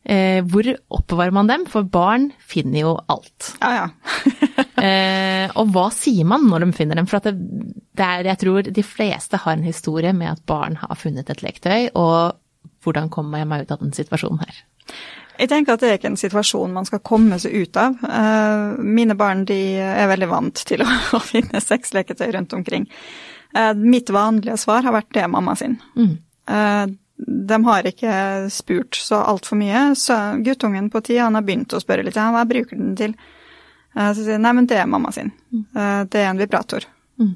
eh, 0.01 0.39
Hvor 0.49 0.69
oppbevarer 0.97 1.35
man 1.35 1.49
dem? 1.49 1.67
For 1.69 1.85
barn 1.85 2.31
finner 2.41 2.81
jo 2.81 2.95
alt. 3.07 3.53
Ja, 3.61 3.83
ja. 3.83 3.89
Eh, 4.77 5.49
og 5.57 5.71
hva 5.73 5.87
sier 5.89 6.25
man 6.29 6.43
når 6.45 6.61
de 6.61 6.73
finner 6.77 6.99
dem? 6.99 7.07
For 7.09 7.21
det, 7.25 7.31
det 7.97 8.05
er, 8.05 8.27
jeg 8.29 8.37
tror 8.43 8.67
de 8.69 8.83
fleste 8.85 9.39
har 9.41 9.55
en 9.55 9.65
historie 9.65 10.11
med 10.13 10.29
at 10.35 10.43
barn 10.49 10.75
har 10.77 10.99
funnet 11.01 11.31
et 11.33 11.41
leketøy, 11.41 11.87
og 11.97 12.37
hvordan 12.85 13.09
kommer 13.09 13.41
jeg 13.41 13.49
meg 13.49 13.63
ut 13.65 13.73
av 13.73 13.81
den 13.81 13.95
situasjonen 13.97 14.43
her? 14.43 14.59
Jeg 15.41 15.49
tenker 15.49 15.73
at 15.73 15.81
det 15.81 15.89
er 15.89 15.97
ikke 15.97 16.11
en 16.11 16.21
situasjon 16.21 16.77
man 16.77 16.85
skal 16.85 17.01
komme 17.05 17.41
seg 17.41 17.57
ut 17.57 17.79
av. 17.81 17.97
Mine 18.85 19.17
barn 19.17 19.47
de 19.49 19.57
er 19.81 20.11
veldig 20.13 20.29
vant 20.29 20.61
til 20.69 20.85
å 20.85 21.23
finne 21.31 21.63
sexleketøy 21.63 22.29
rundt 22.37 22.53
omkring. 22.57 22.85
Uh, 23.57 23.73
mitt 23.73 24.09
vanlige 24.09 24.57
svar 24.57 24.85
har 24.85 24.93
vært 24.93 25.13
det 25.17 25.27
mamma 25.27 25.55
sin. 25.55 25.79
Mm. 25.95 26.17
Uh, 26.51 26.85
de 27.47 27.63
har 27.65 27.87
ikke 27.89 28.13
spurt 28.53 28.95
så 29.01 29.23
altfor 29.31 29.57
mye, 29.57 29.95
så 29.97 30.37
guttungen 30.45 30.91
på 30.93 31.01
ti 31.01 31.17
han 31.17 31.35
har 31.35 31.45
begynt 31.47 31.73
å 31.73 31.81
spørre 31.81 32.05
litt. 32.05 32.19
Hva 32.19 32.45
bruker 32.45 32.77
den 32.77 32.93
til? 32.99 33.15
Så 33.97 34.19
sier 34.19 34.35
jeg 34.35 34.43
nei, 34.43 34.51
men 34.53 34.67
det 34.69 34.77
er 34.77 34.85
mamma 34.85 35.09
sin. 35.09 35.31
Det 35.49 36.19
er 36.21 36.27
en 36.27 36.37
vibrator. 36.37 36.85
Mm. 37.17 37.31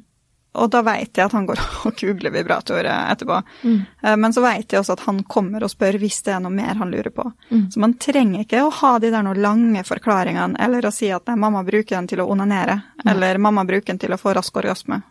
Og 0.61 0.69
da 0.69 0.83
vet 0.85 1.17
jeg 1.17 1.25
at 1.25 1.33
han 1.33 1.47
går 1.49 1.63
og 1.89 1.95
googler 1.97 2.33
vibrator 2.35 2.85
etterpå. 2.85 3.39
Mm. 3.63 3.79
Men 4.21 4.35
så 4.35 4.43
vet 4.45 4.67
jeg 4.69 4.83
også 4.83 4.99
at 4.99 5.05
han 5.07 5.23
kommer 5.23 5.65
og 5.65 5.71
spør 5.73 5.97
hvis 6.03 6.19
det 6.27 6.35
er 6.35 6.43
noe 6.43 6.53
mer 6.53 6.77
han 6.77 6.93
lurer 6.93 7.09
på. 7.15 7.25
Mm. 7.49 7.63
Så 7.73 7.81
man 7.81 7.95
trenger 7.97 8.43
ikke 8.43 8.61
å 8.67 8.73
ha 8.83 8.91
de 9.01 9.09
der 9.09 9.25
noen 9.25 9.41
lange 9.41 9.81
forklaringene, 9.87 10.59
eller 10.61 10.85
å 10.85 10.93
si 10.93 11.09
at 11.09 11.25
nei, 11.31 11.39
mamma 11.41 11.65
bruker 11.65 11.95
den 11.97 12.11
til 12.11 12.21
å 12.21 12.29
onanere, 12.29 12.77
eller 13.07 13.41
mamma 13.41 13.65
bruker 13.65 13.95
den 13.95 14.03
til 14.05 14.13
å 14.13 14.21
få 14.21 14.35
rask 14.37 14.61
orgasme. 14.61 15.01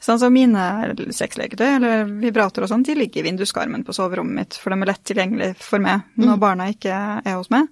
Sånn 0.00 0.18
som 0.18 0.32
mine 0.32 0.94
sexleketøy 1.12 1.66
eller 1.68 2.04
vibrator 2.22 2.64
og 2.64 2.70
sånn, 2.70 2.84
de 2.86 2.94
ligger 2.96 3.20
i 3.20 3.26
vinduskarmen 3.28 3.84
på 3.84 3.92
soverommet 3.92 4.34
mitt, 4.38 4.56
for 4.56 4.72
de 4.72 4.80
er 4.80 4.88
lett 4.88 5.04
tilgjengelig 5.04 5.50
for 5.60 5.78
meg 5.78 6.06
når 6.16 6.36
Mm. 6.36 6.40
barna 6.40 6.68
ikke 6.72 6.94
er 7.20 7.34
hos 7.36 7.50
meg. 7.52 7.68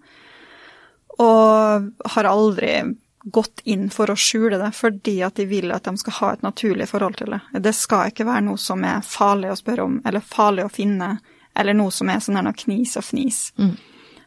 Og 1.18 1.92
har 2.04 2.24
aldri 2.24 2.96
gått 3.24 3.60
inn 3.64 3.88
for 3.90 4.06
å 4.06 4.16
skjule 4.16 4.58
det, 4.58 4.70
fordi 4.74 5.24
at 5.24 5.34
de 5.34 5.46
vil 5.46 5.72
at 5.72 5.84
de 5.84 5.96
skal 5.96 6.12
ha 6.12 6.32
et 6.32 6.42
naturlig 6.42 6.88
forhold 6.88 7.16
til 7.16 7.32
det. 7.34 7.40
Det 7.60 7.74
skal 7.74 8.10
ikke 8.10 8.26
være 8.28 8.44
noe 8.46 8.60
som 8.60 8.84
er 8.84 9.00
farlig 9.00 9.50
å 9.50 9.58
spørre 9.58 9.84
om, 9.84 10.00
eller 10.04 10.20
farlig 10.20 10.64
å 10.64 10.72
finne, 10.72 11.20
eller 11.56 11.74
noe 11.74 11.90
som 11.90 12.08
er 12.08 12.20
sånn 12.20 12.36
her 12.36 12.46
noe 12.46 12.52
knis 12.52 12.96
og 12.96 13.04
fnis. 13.04 13.52
Mm. 13.58 13.74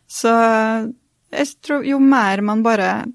Så 0.07 0.33
jeg 1.31 1.47
tror 1.63 1.85
jo 1.87 1.99
mer 1.99 2.41
man 2.41 2.63
bare 2.63 3.05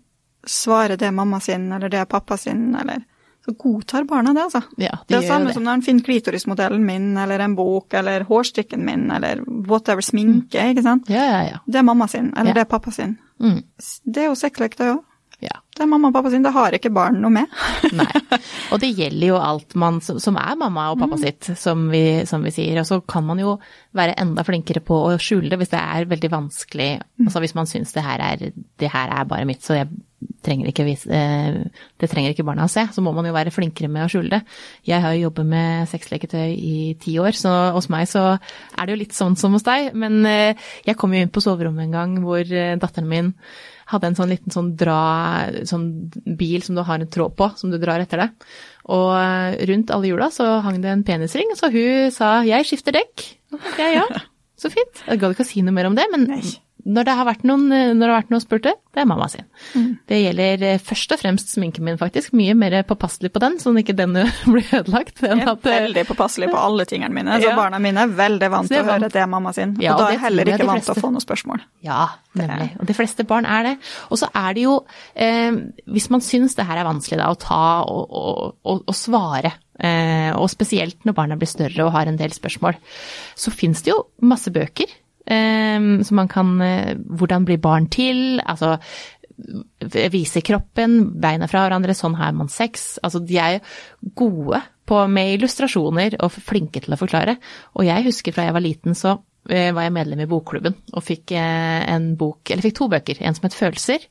svarer 0.47 0.97
det 0.97 1.13
mamma 1.13 1.41
sin, 1.41 1.73
eller 1.73 1.89
det 1.93 2.09
pappa 2.09 2.37
sin, 2.37 2.75
eller 2.75 3.05
så 3.47 3.55
godtar 3.63 4.05
barna 4.11 4.35
det, 4.35 4.43
altså. 4.49 4.63
Ja, 4.83 4.99
de 5.07 5.15
Det 5.15 5.23
er 5.23 5.29
samme 5.31 5.47
det. 5.51 5.55
som 5.55 5.63
når 5.63 5.79
han 5.79 5.87
finner 5.87 6.03
klitorismodellen 6.09 6.85
min, 6.85 7.13
eller 7.23 7.39
en 7.47 7.55
bok, 7.59 7.95
eller 7.95 8.27
hårstrikken 8.29 8.83
min, 8.85 9.09
eller 9.15 9.41
whatever 9.71 10.03
sminke, 10.03 10.71
ikke 10.75 10.83
sant. 10.83 11.09
Ja, 11.13 11.23
ja, 11.31 11.43
ja. 11.55 11.59
Det 11.67 11.79
er 11.79 11.87
mamma 11.87 12.09
sin, 12.11 12.33
eller 12.37 12.53
det 12.57 12.67
er 12.67 12.73
pappa 12.77 12.91
sin. 12.91 13.17
Mm. 13.39 13.61
Det 14.05 14.25
er 14.25 14.33
jo 14.33 14.35
sexleketøy 14.39 14.91
òg. 14.97 15.05
ja. 15.45 15.61
Det 15.77 15.83
er 15.85 15.91
mamma 15.93 16.09
og 16.09 16.15
pappa 16.17 16.31
sin, 16.33 16.41
det 16.43 16.55
har 16.55 16.73
ikke 16.73 16.89
barn 16.97 17.19
noe 17.21 17.29
med. 17.31 17.51
Nei. 17.99 18.39
Og 18.73 18.81
det 18.81 18.89
gjelder 18.97 19.27
jo 19.29 19.37
alt 19.37 19.75
man, 19.77 19.99
som 20.01 20.39
er 20.41 20.55
mamma 20.57 20.87
og 20.95 20.99
pappa 21.03 21.19
sitt, 21.21 21.51
som 21.61 21.91
vi, 21.93 22.25
som 22.27 22.43
vi 22.43 22.51
sier. 22.55 22.79
Og 22.81 22.87
så 22.89 23.03
kan 23.05 23.27
man 23.29 23.43
jo 23.43 23.59
være 23.93 24.15
enda 24.23 24.43
flinkere 24.49 24.81
på 24.81 24.97
å 25.11 25.19
skjule 25.21 25.51
det 25.53 25.59
hvis 25.61 25.75
det 25.75 25.83
er 25.83 26.09
veldig 26.09 26.31
vanskelig. 26.33 26.89
Altså 27.27 27.45
hvis 27.45 27.55
man 27.59 27.69
syns 27.69 27.93
det 27.93 28.07
her 28.09 28.25
er, 28.25 28.47
det 28.81 28.91
her 28.95 29.13
er 29.21 29.29
bare 29.29 29.45
mitt, 29.45 29.61
så 29.63 29.77
jeg 29.83 29.93
trenger 30.47 30.71
ikke 30.71 30.87
vise, 30.87 31.11
eh, 31.11 31.59
det 32.01 32.09
trenger 32.11 32.33
ikke 32.33 32.47
barna 32.47 32.67
å 32.67 32.73
se. 32.73 32.87
Så 32.93 33.03
må 33.05 33.13
man 33.17 33.27
jo 33.29 33.35
være 33.35 33.53
flinkere 33.55 33.91
med 33.93 34.07
å 34.07 34.11
skjule 34.11 34.33
det. 34.37 34.43
Jeg 34.89 35.03
har 35.03 35.15
jo 35.15 35.29
jobbet 35.29 35.49
med 35.53 35.91
sexleketøy 35.91 36.51
i 36.55 36.77
ti 37.03 37.17
år, 37.23 37.37
så 37.37 37.55
hos 37.77 37.91
meg 37.93 38.09
så 38.11 38.25
er 38.37 38.83
det 38.85 38.95
jo 38.95 39.01
litt 39.03 39.17
sånn 39.17 39.39
som 39.39 39.57
hos 39.57 39.67
deg. 39.67 39.93
Men 39.95 40.21
eh, 40.29 40.69
jeg 40.87 40.99
kom 41.01 41.15
jo 41.15 41.23
inn 41.23 41.33
på 41.33 41.45
soverommet 41.45 41.87
en 41.87 41.97
gang 41.97 42.19
hvor 42.25 42.45
eh, 42.45 42.77
datteren 42.81 43.11
min 43.11 43.33
hadde 43.87 44.11
en 44.11 44.19
sånn 44.19 44.33
liten 44.33 44.51
sånn 44.51 44.73
dra, 44.79 45.47
sånn 45.69 45.87
bil 46.39 46.65
som 46.67 46.75
du 46.75 46.83
har 46.83 46.99
en 46.99 47.11
tråd 47.11 47.37
på, 47.39 47.53
som 47.55 47.71
du 47.71 47.79
drar 47.79 48.03
etter 48.03 48.25
deg. 48.25 48.47
Og 48.91 49.13
rundt 49.71 49.93
alle 49.95 50.11
hjula 50.11 50.27
så 50.35 50.57
hang 50.65 50.81
det 50.83 50.91
en 50.91 51.07
penisring, 51.07 51.55
så 51.55 51.71
hun 51.71 52.11
sa 52.11 52.43
'jeg 52.43 52.67
skifter 52.67 52.99
dekk'. 52.99 53.27
Jeg 53.79 53.95
ja, 53.95 54.07
så 54.59 54.73
fint. 54.73 55.03
Jeg 55.07 55.21
gadd 55.21 55.37
ikke 55.37 55.47
å 55.47 55.53
si 55.53 55.63
noe 55.63 55.77
mer 55.77 55.87
om 55.87 55.95
det, 55.95 56.07
men 56.11 56.27
Nei. 56.27 56.43
Når 56.87 57.07
det 57.09 57.15
har 57.19 57.27
vært 57.27 57.45
noen, 57.49 57.65
eh, 57.75 57.93
når 57.97 58.13
vært 58.15 58.29
noen 58.31 58.43
spurte, 58.43 58.73
det 58.95 59.03
er 59.03 59.09
mamma 59.11 59.27
sin. 59.29 59.47
Det 60.09 60.19
gjelder 60.21 60.63
eh, 60.65 60.79
først 60.83 61.13
og 61.17 61.21
fremst 61.21 61.51
sminken 61.53 61.85
min, 61.85 61.99
faktisk. 62.01 62.33
Mye 62.39 62.55
mer 62.57 62.77
påpasselig 62.87 63.33
på 63.35 63.43
den, 63.43 63.59
sånn 63.61 63.77
at 63.77 63.83
ikke 63.85 63.97
den 63.99 64.15
blir 64.53 64.71
ødelagt. 64.79 65.21
Jeg 65.25 65.35
er 65.43 65.51
at, 65.53 65.67
eh, 65.67 65.81
veldig 65.83 66.05
påpasselig 66.09 66.49
på 66.53 66.61
alle 66.61 66.87
tingene 66.89 67.13
mine, 67.17 67.41
så 67.43 67.51
Ja. 67.51 67.57
barna 67.59 67.81
mine 67.83 68.07
er 68.07 68.15
veldig 68.17 68.51
vant 68.55 68.71
til 68.71 68.81
å 68.81 68.87
høre 68.87 69.11
at 69.11 69.17
det 69.17 69.23
er 69.25 69.31
mamma 69.33 69.53
sin. 69.57 69.75
Ja, 69.83 69.95
og 69.97 70.05
da 70.05 70.09
er 70.09 70.17
jeg 70.17 70.25
heller 70.29 70.53
ikke 70.55 70.69
vant 70.71 70.87
til 70.87 70.95
å 70.95 71.03
få 71.03 71.13
noe 71.13 71.25
spørsmål. 71.25 71.65
Ja, 71.87 72.01
nemlig. 72.39 72.71
Og 72.81 72.87
de 72.87 72.97
fleste 72.97 73.27
barn 73.27 73.49
er 73.51 73.71
det. 73.71 73.77
Og 74.11 74.21
så 74.23 74.31
er 74.33 74.55
det 74.57 74.67
jo, 74.67 74.77
eh, 75.15 75.59
hvis 75.91 76.11
man 76.15 76.23
syns 76.25 76.55
det 76.57 76.67
her 76.69 76.79
er 76.79 76.87
vanskelig 76.89 77.19
da, 77.21 77.31
å 77.33 77.41
ta 77.41 77.63
og, 77.83 78.07
og, 78.65 78.85
og, 78.87 78.95
svare, 78.95 79.53
eh, 79.83 80.31
og 80.37 80.49
spesielt 80.53 81.03
når 81.05 81.19
barna 81.19 81.37
blir 81.41 81.51
større 81.51 81.85
og 81.89 81.93
har 81.99 82.07
en 82.07 82.17
del 82.21 82.31
spørsmål, 82.31 82.79
så 83.35 83.53
fins 83.53 83.83
det 83.83 83.93
jo 83.93 84.05
masse 84.23 84.53
bøker. 84.55 84.87
Eh, 85.27 85.91
så 86.07 86.15
man 86.15 86.29
kan 86.31 86.61
eh, 86.63 86.95
Hvordan 86.97 87.45
blir 87.49 87.59
barn 87.63 87.91
til? 87.91 88.41
Altså 88.45 88.77
vise 90.13 90.41
kroppen, 90.41 90.99
beina 91.21 91.49
fra 91.51 91.67
hverandre, 91.67 91.95
sånn 91.97 92.17
har 92.17 92.33
man 92.37 92.49
sex. 92.53 92.97
Altså 93.05 93.21
de 93.21 93.39
er 93.41 93.59
gode 94.17 94.63
på, 94.89 95.03
med 95.13 95.37
illustrasjoner 95.37 96.19
og 96.25 96.33
flinke 96.33 96.83
til 96.85 96.97
å 96.97 97.01
forklare. 97.01 97.37
Og 97.77 97.87
jeg 97.89 98.07
husker 98.09 98.35
fra 98.35 98.47
jeg 98.47 98.57
var 98.57 98.65
liten 98.65 98.97
så 98.97 99.19
eh, 99.51 99.73
var 99.77 99.87
jeg 99.87 99.97
medlem 99.99 100.25
i 100.25 100.29
bokklubben 100.31 100.79
og 100.95 101.05
fikk 101.05 101.37
eh, 101.37 101.85
en 101.93 102.15
bok, 102.19 102.49
eller 102.49 102.65
fikk 102.65 102.79
to 102.81 102.89
bøker. 102.93 103.21
En 103.21 103.37
som 103.37 103.49
het 103.49 103.59
Følelser, 103.59 104.09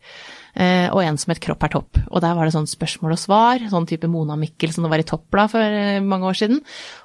og 0.55 1.01
en 1.01 1.17
som 1.19 1.33
het 1.33 1.41
Kropp 1.43 1.65
er 1.67 1.71
topp. 1.73 1.97
Og 2.05 2.21
der 2.23 2.35
var 2.37 2.47
det 2.47 2.53
sånn 2.53 2.69
spørsmål 2.69 3.17
og 3.17 3.19
svar, 3.19 3.65
sånn 3.67 3.89
type 3.89 4.07
Mona 4.07 4.37
Mikkel 4.39 4.71
som 4.71 4.85
det 4.85 4.91
var 4.93 5.01
i 5.03 5.07
Toppblad 5.09 5.51
for 5.51 6.05
mange 6.07 6.29
år 6.29 6.37
siden. 6.39 6.61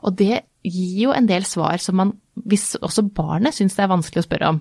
Og 0.07 0.15
det 0.21 0.45
gir 0.67 1.07
jo 1.07 1.15
en 1.15 1.29
del 1.29 1.47
svar 1.49 1.81
som 1.83 1.97
man, 2.01 2.13
hvis 2.49 2.75
også 2.81 3.07
barnet 3.17 3.57
syns 3.57 3.77
det 3.77 3.85
er 3.85 3.93
vanskelig 3.93 4.25
å 4.25 4.27
spørre 4.27 4.51
om, 4.55 4.61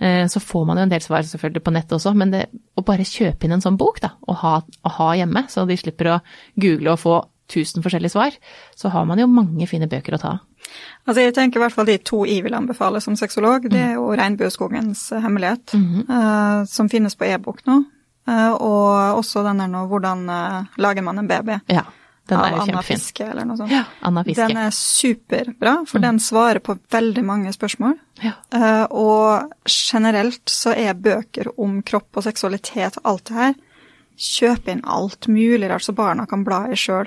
eh, 0.00 0.24
så 0.30 0.42
får 0.42 0.68
man 0.68 0.80
jo 0.80 0.86
en 0.86 0.92
del 0.92 1.04
svar 1.04 1.24
selvfølgelig 1.26 1.64
på 1.64 1.74
nett 1.76 1.94
også, 1.96 2.14
men 2.18 2.34
det, 2.34 2.44
å 2.76 2.84
bare 2.86 3.06
kjøpe 3.08 3.46
inn 3.48 3.56
en 3.56 3.64
sånn 3.64 3.80
bok 3.80 4.02
da, 4.04 4.14
og 4.28 4.40
ha, 4.42 4.54
å 4.62 4.94
ha 4.98 5.08
hjemme, 5.18 5.46
så 5.52 5.66
de 5.68 5.78
slipper 5.80 6.12
å 6.14 6.20
google 6.60 6.94
og 6.94 7.02
få 7.04 7.18
tusen 7.48 7.84
forskjellige 7.84 8.12
svar, 8.12 8.34
så 8.76 8.92
har 8.92 9.06
man 9.08 9.20
jo 9.20 9.28
mange 9.30 9.66
fine 9.70 9.88
bøker 9.88 10.16
å 10.16 10.20
ta 10.20 10.34
av. 10.36 10.44
Altså 11.08 11.22
jeg 11.22 11.32
tenker 11.32 11.60
i 11.60 11.62
hvert 11.62 11.72
fall 11.72 11.86
de 11.88 11.94
to 12.04 12.24
jeg 12.28 12.42
vil 12.44 12.56
anbefale 12.58 13.00
som 13.00 13.16
sexolog, 13.16 13.70
det 13.72 13.80
er 13.80 13.94
jo 13.96 14.10
Regnbueskogens 14.12 15.06
hemmelighet, 15.24 15.72
eh, 15.72 16.66
som 16.68 16.90
finnes 16.92 17.16
på 17.16 17.24
e-bok 17.30 17.64
nå. 17.68 17.78
Eh, 18.28 18.52
og 18.52 19.22
også 19.22 19.42
den 19.46 19.62
der 19.62 19.70
nå, 19.72 19.86
hvordan 19.88 20.26
eh, 20.28 20.66
lager 20.76 21.06
man 21.06 21.22
en 21.22 21.28
baby 21.30 21.56
Ja, 21.72 21.86
den 22.28 22.38
av 22.38 22.60
Anna. 22.62 22.82
Fiske 22.84 23.24
eller 23.26 23.48
noe 23.48 23.56
sånt. 23.58 23.72
Ja, 23.72 23.84
Anna 24.04 24.24
Fiske. 24.24 24.46
Den 24.48 24.60
er 24.60 24.74
superbra, 24.74 25.74
for 25.88 26.04
den 26.04 26.20
svarer 26.22 26.60
på 26.64 26.76
veldig 26.92 27.24
mange 27.24 27.52
spørsmål. 27.54 27.96
Ja. 28.22 28.34
Uh, 28.54 28.84
og 28.90 29.52
generelt 29.68 30.50
så 30.50 30.74
er 30.76 30.98
bøker 30.98 31.52
om 31.60 31.80
kropp 31.86 32.20
og 32.20 32.26
seksualitet 32.26 33.00
og 33.02 33.10
alt 33.12 33.24
det 33.30 33.38
her 33.38 33.56
Kjøp 34.18 34.66
inn 34.72 34.80
alt 34.82 35.28
mulig 35.30 35.68
rart 35.70 35.84
så 35.86 35.92
barna 35.94 36.24
kan 36.26 36.40
bla 36.42 36.64
i 36.72 36.74
sjøl. 36.74 37.06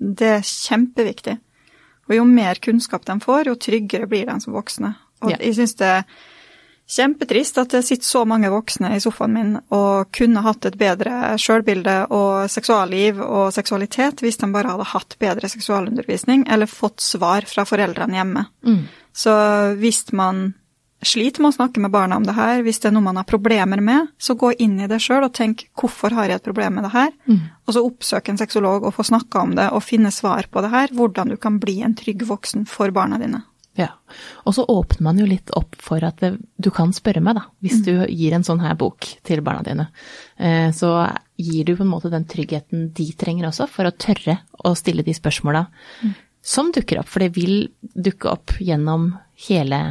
Det 0.00 0.30
er 0.38 0.46
kjempeviktig. 0.46 1.34
Og 2.08 2.14
jo 2.16 2.24
mer 2.24 2.56
kunnskap 2.64 3.04
de 3.04 3.18
får, 3.20 3.50
jo 3.50 3.58
tryggere 3.60 4.08
blir 4.08 4.24
de 4.30 4.38
som 4.40 4.54
voksne. 4.56 4.94
Og 5.20 5.30
Ja. 5.34 5.36
jeg 5.36 5.58
syns 5.58 5.76
det 5.76 5.86
er 5.86 6.04
kjempetrist 6.88 7.58
at 7.60 7.74
det 7.74 7.82
sitter 7.84 8.08
så 8.08 8.22
mange 8.28 8.48
voksne 8.52 8.94
i 8.96 9.00
sofaen 9.02 9.34
min 9.34 9.50
og 9.74 10.08
kunne 10.16 10.42
hatt 10.44 10.64
et 10.68 10.78
bedre 10.80 11.34
sjølbilde 11.40 11.96
og 12.16 12.48
seksualliv 12.50 13.20
og 13.24 13.50
seksualitet 13.52 14.22
hvis 14.24 14.40
de 14.40 14.48
bare 14.54 14.72
hadde 14.72 14.88
hatt 14.94 15.18
bedre 15.20 15.50
seksualundervisning 15.52 16.46
eller 16.48 16.70
fått 16.70 17.04
svar 17.04 17.44
fra 17.50 17.66
foreldrene 17.68 18.16
hjemme. 18.16 18.46
Mm. 18.64 18.86
Så 19.12 19.34
hvis 19.82 20.06
man 20.16 20.54
sliter 21.04 21.44
med 21.44 21.52
å 21.52 21.56
snakke 21.58 21.80
med 21.82 21.92
barna 21.94 22.16
om 22.18 22.24
det 22.26 22.34
her, 22.34 22.62
hvis 22.66 22.80
det 22.82 22.88
er 22.90 22.94
noe 22.96 23.06
man 23.06 23.20
har 23.20 23.26
problemer 23.28 23.78
med, 23.84 24.08
så 24.18 24.34
gå 24.34 24.50
inn 24.58 24.80
i 24.82 24.88
det 24.90 24.98
sjøl 25.02 25.28
og 25.28 25.34
tenk 25.36 25.68
hvorfor 25.78 26.16
har 26.16 26.26
jeg 26.26 26.40
et 26.40 26.48
problem 26.48 26.78
med 26.78 26.88
det 26.88 26.94
her, 26.94 27.12
Mm. 27.28 27.40
og 27.66 27.74
så 27.74 27.84
oppsøk 27.84 28.28
en 28.28 28.40
sexolog 28.40 28.84
og 28.84 28.94
få 28.94 29.04
snakka 29.06 29.42
om 29.42 29.54
det 29.54 29.68
og 29.72 29.82
finne 29.82 30.10
svar 30.10 30.48
på 30.50 30.62
det 30.62 30.70
her, 30.70 30.88
hvordan 30.88 31.28
du 31.28 31.36
kan 31.36 31.60
bli 31.60 31.82
en 31.82 31.94
trygg 31.94 32.26
voksen 32.26 32.66
for 32.66 32.90
barna 32.90 33.18
dine. 33.18 33.44
Ja. 33.78 33.92
Og 34.42 34.56
så 34.56 34.64
åpner 34.66 35.06
man 35.06 35.20
jo 35.20 35.26
litt 35.28 35.52
opp 35.56 35.76
for 35.82 36.02
at 36.04 36.20
du 36.20 36.70
kan 36.74 36.90
spørre 36.96 37.22
meg, 37.22 37.38
da. 37.38 37.44
Hvis 37.62 37.84
du 37.86 37.92
gir 38.10 38.34
en 38.34 38.46
sånn 38.46 38.62
her 38.64 38.74
bok 38.78 39.06
til 39.26 39.42
barna 39.46 39.62
dine. 39.66 39.88
Eh, 40.36 40.70
så 40.74 40.92
gir 41.38 41.68
du 41.68 41.76
på 41.78 41.86
en 41.86 41.92
måte 41.92 42.10
den 42.10 42.26
tryggheten 42.28 42.88
de 42.96 43.12
trenger 43.18 43.52
også, 43.52 43.68
for 43.70 43.86
å 43.86 43.94
tørre 43.94 44.40
å 44.66 44.74
stille 44.78 45.06
de 45.06 45.14
spørsmåla 45.14 45.68
som 46.42 46.72
dukker 46.74 47.02
opp. 47.02 47.08
For 47.10 47.22
det 47.22 47.32
vil 47.38 47.68
dukke 47.80 48.30
opp 48.34 48.58
gjennom 48.58 49.12
hele 49.48 49.82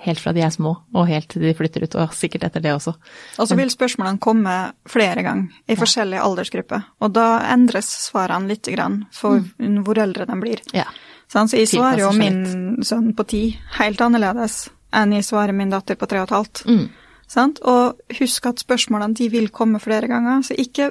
Helt 0.00 0.16
fra 0.16 0.32
de 0.32 0.40
er 0.40 0.48
små 0.48 0.70
og 0.96 1.08
helt 1.10 1.26
til 1.28 1.42
de 1.44 1.50
flytter 1.52 1.84
ut, 1.84 1.94
og 2.00 2.14
sikkert 2.16 2.46
etter 2.46 2.62
det 2.64 2.70
også. 2.72 2.94
Og 3.36 3.48
så 3.50 3.56
vil 3.58 3.68
spørsmålene 3.68 4.16
komme 4.22 4.54
flere 4.88 5.20
ganger 5.26 5.58
i 5.68 5.76
forskjellige 5.76 6.22
aldersgrupper, 6.24 6.86
og 7.04 7.12
da 7.12 7.26
endres 7.52 7.90
svarene 8.06 8.48
litt 8.48 8.70
grann 8.72 9.02
for 9.12 9.44
hvor 9.60 10.00
eldre 10.00 10.24
de 10.30 10.38
blir. 10.40 10.62
Ja. 10.72 10.86
Så 11.30 11.46
jeg 11.54 11.68
svarer 11.70 12.02
jo 12.02 12.10
min 12.16 12.82
sønn 12.82 13.12
på 13.14 13.26
ti 13.30 13.42
helt 13.78 14.00
annerledes 14.02 14.64
enn 14.96 15.12
jeg 15.14 15.26
svarer 15.26 15.54
min 15.54 15.70
datter 15.70 15.98
på 15.98 16.08
tre 16.10 16.22
og 16.22 16.26
et 16.26 16.34
halvt. 16.34 16.62
Mm. 16.66 16.86
Sant? 17.30 17.60
Og 17.70 18.16
husk 18.18 18.48
at 18.50 18.62
spørsmålene 18.62 19.14
de 19.14 19.28
vil 19.30 19.52
komme 19.54 19.78
flere 19.82 20.08
ganger, 20.10 20.42
så 20.42 20.56
ikke, 20.58 20.90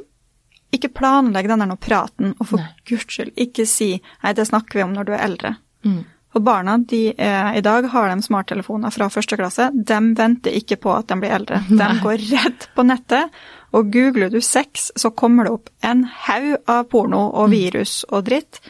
ikke 0.72 0.94
planlegg 0.96 1.50
den 1.52 1.60
der 1.60 1.68
nå 1.68 1.76
praten, 1.82 2.32
og 2.40 2.54
for 2.54 2.64
guds 2.88 3.10
skyld, 3.10 3.34
ikke 3.36 3.68
si 3.68 3.98
'nei, 4.00 4.34
det 4.34 4.48
snakker 4.48 4.80
vi 4.80 4.86
om 4.86 4.96
når 4.96 5.10
du 5.10 5.14
er 5.18 5.26
eldre'. 5.28 5.56
Mm. 5.84 6.06
For 6.30 6.46
barna 6.46 6.78
de 6.78 7.14
er, 7.18 7.56
i 7.58 7.62
dag 7.66 7.88
har 7.90 8.10
de 8.10 8.22
smarttelefoner 8.22 8.94
fra 8.94 9.08
første 9.10 9.36
klasse. 9.36 9.72
De 9.74 10.00
venter 10.16 10.54
ikke 10.54 10.78
på 10.78 10.94
at 10.94 11.08
de 11.10 11.18
blir 11.18 11.34
eldre. 11.34 11.64
De 11.70 11.76
Nei. 11.76 12.00
går 12.04 12.22
rett 12.32 12.68
på 12.76 12.86
nettet, 12.86 13.34
og 13.74 13.90
googler 13.92 14.30
du 14.30 14.40
sex, 14.42 14.92
så 14.96 15.10
kommer 15.10 15.44
det 15.44 15.52
opp 15.52 15.70
en 15.82 16.06
haug 16.06 16.56
av 16.70 16.86
porno 16.90 17.32
og 17.34 17.50
virus 17.50 18.06
og 18.10 18.30
dritt. 18.30 18.62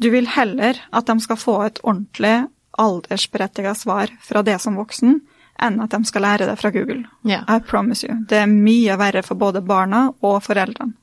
Du 0.00 0.08
vil 0.10 0.26
heller 0.32 0.78
at 0.96 1.06
de 1.10 1.18
skal 1.20 1.36
få 1.40 1.58
et 1.66 1.80
ordentlig 1.84 2.46
aldersberettiget 2.80 3.76
svar 3.76 4.12
fra 4.24 4.42
det 4.46 4.58
som 4.62 4.78
voksen, 4.80 5.18
enn 5.60 5.80
at 5.84 5.92
de 5.92 6.00
skal 6.08 6.24
lære 6.24 6.46
det 6.48 6.56
fra 6.60 6.70
Google. 6.72 7.02
Yeah. 7.28 7.44
I 7.48 7.58
promise 7.60 8.06
you. 8.06 8.14
Det 8.28 8.38
er 8.40 8.48
mye 8.50 8.96
verre 9.00 9.22
for 9.26 9.36
både 9.40 9.60
barna 9.66 10.06
og 10.24 10.38
foreldrene. 10.46 10.94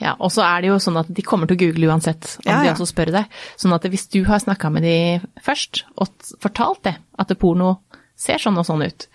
Ja, 0.00 0.12
og 0.20 0.28
så 0.32 0.42
er 0.44 0.60
det 0.60 0.68
jo 0.68 0.78
sånn 0.82 0.98
at 1.00 1.08
de 1.16 1.22
kommer 1.24 1.48
til 1.48 1.56
å 1.56 1.60
google 1.62 1.88
uansett 1.88 2.34
om 2.42 2.48
Ja, 2.50 2.58
de 2.60 2.68
ja. 2.68 2.72
også 2.74 2.88
spør 2.90 3.12
deg. 3.14 3.30
Sånn 3.60 3.72
at 3.72 3.86
hvis 3.88 4.08
du 4.12 4.18
har 4.28 4.42
snakka 4.42 4.68
med 4.72 4.84
de 4.84 4.96
først 5.44 5.84
og 5.96 6.10
fortalt 6.42 6.82
det, 6.88 6.96
at 7.16 7.30
det 7.32 7.38
porno 7.40 7.78
ser 8.20 8.42
sånn 8.42 8.58
og 8.60 8.66
sånn 8.68 8.82
ut, 8.84 9.06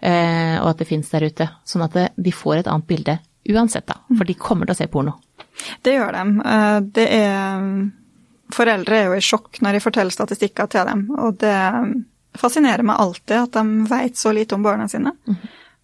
eh, 0.00 0.56
og 0.62 0.70
at 0.70 0.80
det 0.80 0.88
fins 0.88 1.10
der 1.12 1.26
ute, 1.28 1.48
sånn 1.68 1.84
at 1.84 1.98
de 2.16 2.32
får 2.32 2.62
et 2.62 2.70
annet 2.72 2.88
bilde 2.88 3.18
uansett, 3.52 3.84
da. 3.90 3.98
For 4.16 4.24
de 4.24 4.38
kommer 4.40 4.64
til 4.70 4.72
å 4.72 4.78
se 4.78 4.86
porno. 4.88 5.18
Det 5.84 5.92
gjør 5.98 6.16
de. 6.16 6.24
Eh, 6.54 6.78
Det 6.96 7.08
er 7.18 7.90
Foreldre 8.52 8.98
er 8.98 9.06
jo 9.08 9.16
i 9.16 9.24
sjokk 9.24 9.60
når 9.64 9.78
jeg 9.78 9.84
forteller 9.86 10.14
statistikker 10.14 10.68
til 10.72 10.88
dem, 10.90 11.06
og 11.16 11.38
det 11.40 11.56
fascinerer 12.38 12.84
meg 12.86 13.00
alltid 13.00 13.36
at 13.38 13.56
de 13.56 13.86
vet 13.88 14.18
så 14.18 14.32
lite 14.34 14.56
om 14.56 14.64
barna 14.66 14.88
sine. 14.90 15.14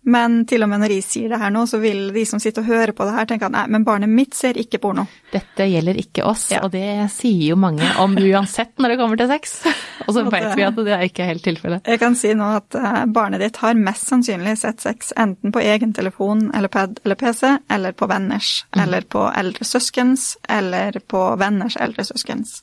Men 0.02 0.46
til 0.48 0.62
og 0.64 0.70
med 0.70 0.80
når 0.80 0.94
jeg 0.94 1.04
sier 1.04 1.28
det 1.28 1.38
her 1.42 1.50
nå, 1.52 1.66
så 1.68 1.76
vil 1.82 2.06
de 2.14 2.22
som 2.24 2.40
sitter 2.40 2.62
og 2.64 2.70
hører 2.72 2.92
på 2.96 3.04
det 3.04 3.12
her, 3.18 3.26
tenke 3.28 3.44
at 3.50 3.52
nei, 3.52 3.66
men 3.68 3.82
barnet 3.84 4.08
mitt 4.08 4.32
ser 4.34 4.56
ikke 4.56 4.78
porno. 4.80 5.04
Dette 5.30 5.66
gjelder 5.68 5.98
ikke 6.00 6.24
oss, 6.24 6.46
Ja. 6.54 6.62
og 6.64 6.72
det 6.72 7.10
sier 7.12 7.50
jo 7.50 7.56
mange 7.60 7.84
om 8.00 8.16
uansett 8.16 8.80
når 8.80 8.94
det 8.94 8.98
kommer 9.02 9.20
til 9.20 9.28
sex. 9.28 9.52
Og 10.08 10.14
så 10.16 10.24
vet 10.32 10.56
vi 10.56 10.64
at 10.64 10.74
det 10.80 10.94
er 10.96 11.04
ikke 11.04 11.26
helt 11.28 11.44
tilfellet. 11.44 11.84
Jeg 11.86 12.00
kan 12.00 12.16
si 12.16 12.32
nå 12.34 12.46
at 12.56 12.74
eh, 12.80 13.02
barnet 13.12 13.42
ditt 13.44 13.60
har 13.60 13.76
mest 13.76 14.08
sannsynlig 14.08 14.56
sett 14.58 14.80
sex 14.80 15.12
enten 15.20 15.52
på 15.52 15.60
egen 15.60 15.92
telefon 15.94 16.46
eller 16.56 16.72
pad 16.72 16.98
eller 17.04 17.20
PC, 17.20 17.44
eller 17.70 17.92
på 17.92 18.08
venners, 18.10 18.64
eller 18.74 19.04
på 19.04 19.26
eldre 19.36 19.68
søskens, 19.68 20.32
eller 20.48 20.96
på 21.06 21.26
venners 21.38 21.76
eldre 21.76 22.08
søskens. 22.08 22.62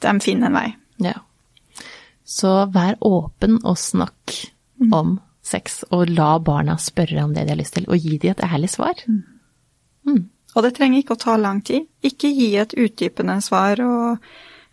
De 0.00 0.14
finner 0.22 0.46
en 0.46 0.54
vei. 0.62 0.68
Ja. 1.02 1.18
Så 2.24 2.54
vær 2.72 2.94
åpen 3.02 3.58
og 3.64 3.76
snakk 3.82 4.38
om 4.94 5.18
sex, 5.48 5.82
og 5.90 6.10
la 6.12 6.36
barna 6.44 6.76
spørre 6.80 7.24
om 7.24 7.34
det 7.34 7.46
de 7.48 7.54
har 7.54 7.60
lyst 7.60 7.76
til, 7.78 7.88
og 7.88 7.98
gi 7.98 8.20
dem 8.20 8.36
et 8.36 8.44
ærlig 8.44 8.70
svar. 8.74 9.02
Og 10.56 10.64
det 10.64 10.74
trenger 10.76 11.02
ikke 11.02 11.14
å 11.14 11.20
ta 11.22 11.36
lang 11.38 11.60
tid. 11.64 11.86
Ikke 12.04 12.30
gi 12.32 12.48
et 12.58 12.72
utdypende 12.74 13.36
svar 13.44 13.80
og 13.84 14.24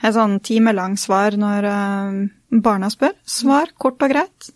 et 0.01 0.15
sånn 0.15 0.39
timelangt 0.43 1.01
svar 1.01 1.35
når 1.39 1.67
eh, 1.69 2.15
barna 2.65 2.89
spør. 2.93 3.13
Svar 3.27 3.73
kort 3.77 4.01
og 4.01 4.13
greit. 4.13 4.49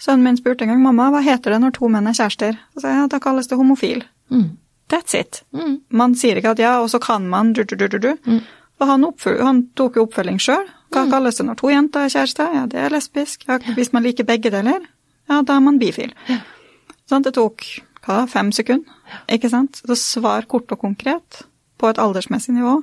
Sønnen 0.00 0.24
min 0.24 0.38
spurte 0.38 0.64
en 0.64 0.72
gang 0.72 0.80
mamma, 0.80 1.10
hva 1.12 1.20
heter 1.24 1.54
det 1.54 1.60
når 1.64 1.74
to 1.76 1.90
menn 1.92 2.08
er 2.08 2.16
kjærester? 2.16 2.56
Så 2.72 2.84
sa 2.84 2.94
ja, 2.94 3.06
da 3.10 3.20
kalles 3.20 3.50
det 3.50 3.58
homofil. 3.60 4.04
Mm. 4.32 4.48
That's 4.90 5.14
it. 5.18 5.42
Mm. 5.52 5.82
Man 5.92 6.16
sier 6.18 6.40
ikke 6.40 6.54
at 6.54 6.62
ja, 6.62 6.78
og 6.80 6.88
så 6.92 7.02
kan 7.02 7.28
man 7.28 7.52
du, 7.52 7.62
du, 7.68 7.76
du, 7.76 7.86
du, 7.88 7.98
du. 8.00 8.38
Og 8.80 8.88
han, 8.88 9.04
han 9.44 9.60
tok 9.76 9.98
jo 9.98 10.06
oppfølging 10.06 10.40
sjøl. 10.40 10.64
Hva 10.90 11.04
kalles 11.10 11.36
det 11.38 11.46
når 11.46 11.58
to 11.60 11.68
jenter 11.70 12.06
er 12.06 12.14
kjærester? 12.14 12.56
Ja, 12.56 12.64
det 12.70 12.80
er 12.80 12.94
lesbisk. 12.94 13.44
Ja, 13.46 13.60
hvis 13.76 13.92
man 13.92 14.06
liker 14.06 14.26
begge 14.26 14.50
deler, 14.50 14.80
ja, 15.30 15.40
da 15.46 15.56
er 15.56 15.64
man 15.64 15.78
bifil. 15.80 16.12
Sånn, 17.10 17.24
det 17.26 17.34
tok 17.38 17.64
hva 18.06 18.24
fem 18.30 18.50
sekunder, 18.54 18.98
ikke 19.30 19.50
sant? 19.52 19.82
Så 19.86 19.96
svar 19.98 20.48
kort 20.50 20.70
og 20.74 20.82
konkret 20.82 21.44
på 21.80 21.88
et 21.90 22.00
aldersmessig 22.00 22.54
nivå, 22.56 22.80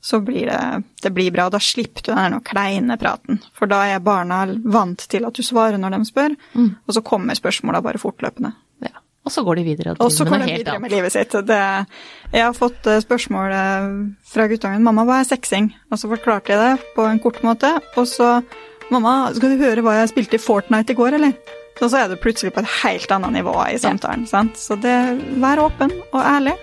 så 0.00 0.20
blir 0.22 0.46
det, 0.46 0.60
det 1.02 1.10
blir 1.14 1.32
bra. 1.34 1.48
Da 1.50 1.60
slipper 1.62 2.06
du 2.06 2.12
den 2.14 2.38
kleine 2.46 2.96
praten, 3.00 3.42
for 3.56 3.70
da 3.70 3.82
er 3.90 4.04
barna 4.04 4.44
vant 4.64 5.02
til 5.10 5.26
at 5.28 5.36
du 5.36 5.44
svarer 5.44 5.80
når 5.80 5.96
de 5.96 6.00
spør, 6.08 6.38
og 6.86 6.94
så 6.94 7.04
kommer 7.04 7.38
spørsmåla 7.38 7.82
bare 7.84 8.00
fortløpende. 8.02 8.54
Ja. 8.84 8.94
Og 9.26 9.34
så 9.34 9.44
går 9.44 9.60
de 9.60 9.66
videre 9.66 9.96
og 9.98 10.12
så 10.14 10.24
driver 10.24 10.30
går 10.30 10.38
med 10.38 10.40
de 10.40 10.46
noe 10.46 10.54
helt 10.54 10.64
videre 10.64 10.84
med 10.84 10.94
livet 10.94 11.12
sitt. 11.12 11.34
Det, 11.50 11.60
jeg 12.32 12.46
har 12.46 12.56
fått 12.56 12.86
eh, 12.88 13.02
spørsmål 13.04 13.52
eh, 13.52 13.90
fra 14.24 14.46
guttungen 14.48 14.82
'Mamma, 14.86 15.04
hva 15.04 15.20
er 15.20 15.28
sexing?' 15.28 15.74
Og 15.90 16.00
så 16.00 16.08
forklarte 16.08 16.54
jeg 16.54 16.62
det 16.62 16.88
på 16.94 17.04
en 17.04 17.20
kort 17.20 17.42
måte. 17.44 17.74
Og 17.96 18.06
så 18.08 18.40
'Mamma, 18.88 19.34
skal 19.34 19.52
du 19.52 19.64
høre 19.64 19.84
hva 19.84 19.98
jeg 19.98 20.14
spilte 20.14 20.38
i 20.38 20.46
Fortnite 20.46 20.94
i 20.94 20.96
går, 20.96 21.18
eller?' 21.18 21.57
Og 21.78 21.90
så 21.90 22.00
er 22.02 22.08
du 22.10 22.16
plutselig 22.20 22.52
på 22.54 22.62
et 22.64 22.72
helt 22.82 23.12
annet 23.14 23.36
nivå 23.38 23.54
i 23.68 23.78
samtalen. 23.78 24.26
sant? 24.26 24.58
Så 24.58 24.76
det, 24.80 24.96
vær 25.42 25.62
åpen 25.62 25.92
og 26.10 26.20
ærlig, 26.22 26.56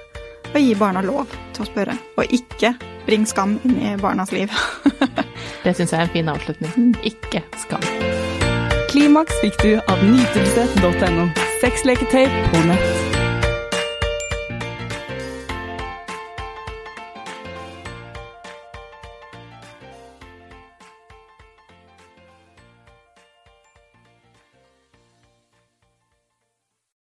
og 0.52 0.60
gi 0.60 0.76
barna 0.80 1.04
lov 1.06 1.32
til 1.56 1.66
å 1.66 1.70
spørre. 1.70 1.96
Og 2.20 2.36
ikke 2.36 2.76
bring 3.06 3.26
skam 3.30 3.58
inn 3.64 3.80
i 3.80 3.96
barnas 4.02 4.34
liv. 4.36 4.52
Det 5.66 5.74
syns 5.74 5.94
jeg 5.94 5.98
er 5.98 6.06
en 6.06 6.14
fin 6.14 6.30
avslutning. 6.30 6.94
Ikke 7.08 7.42
skam. 7.64 7.84
Klimaks 8.92 9.42
fikk 9.42 9.58
du 9.64 9.72
av 9.92 10.04
nytelse.no. 10.06 11.30
Sexleketøy 11.64 12.26
på 12.52 12.66
nett. 12.70 13.15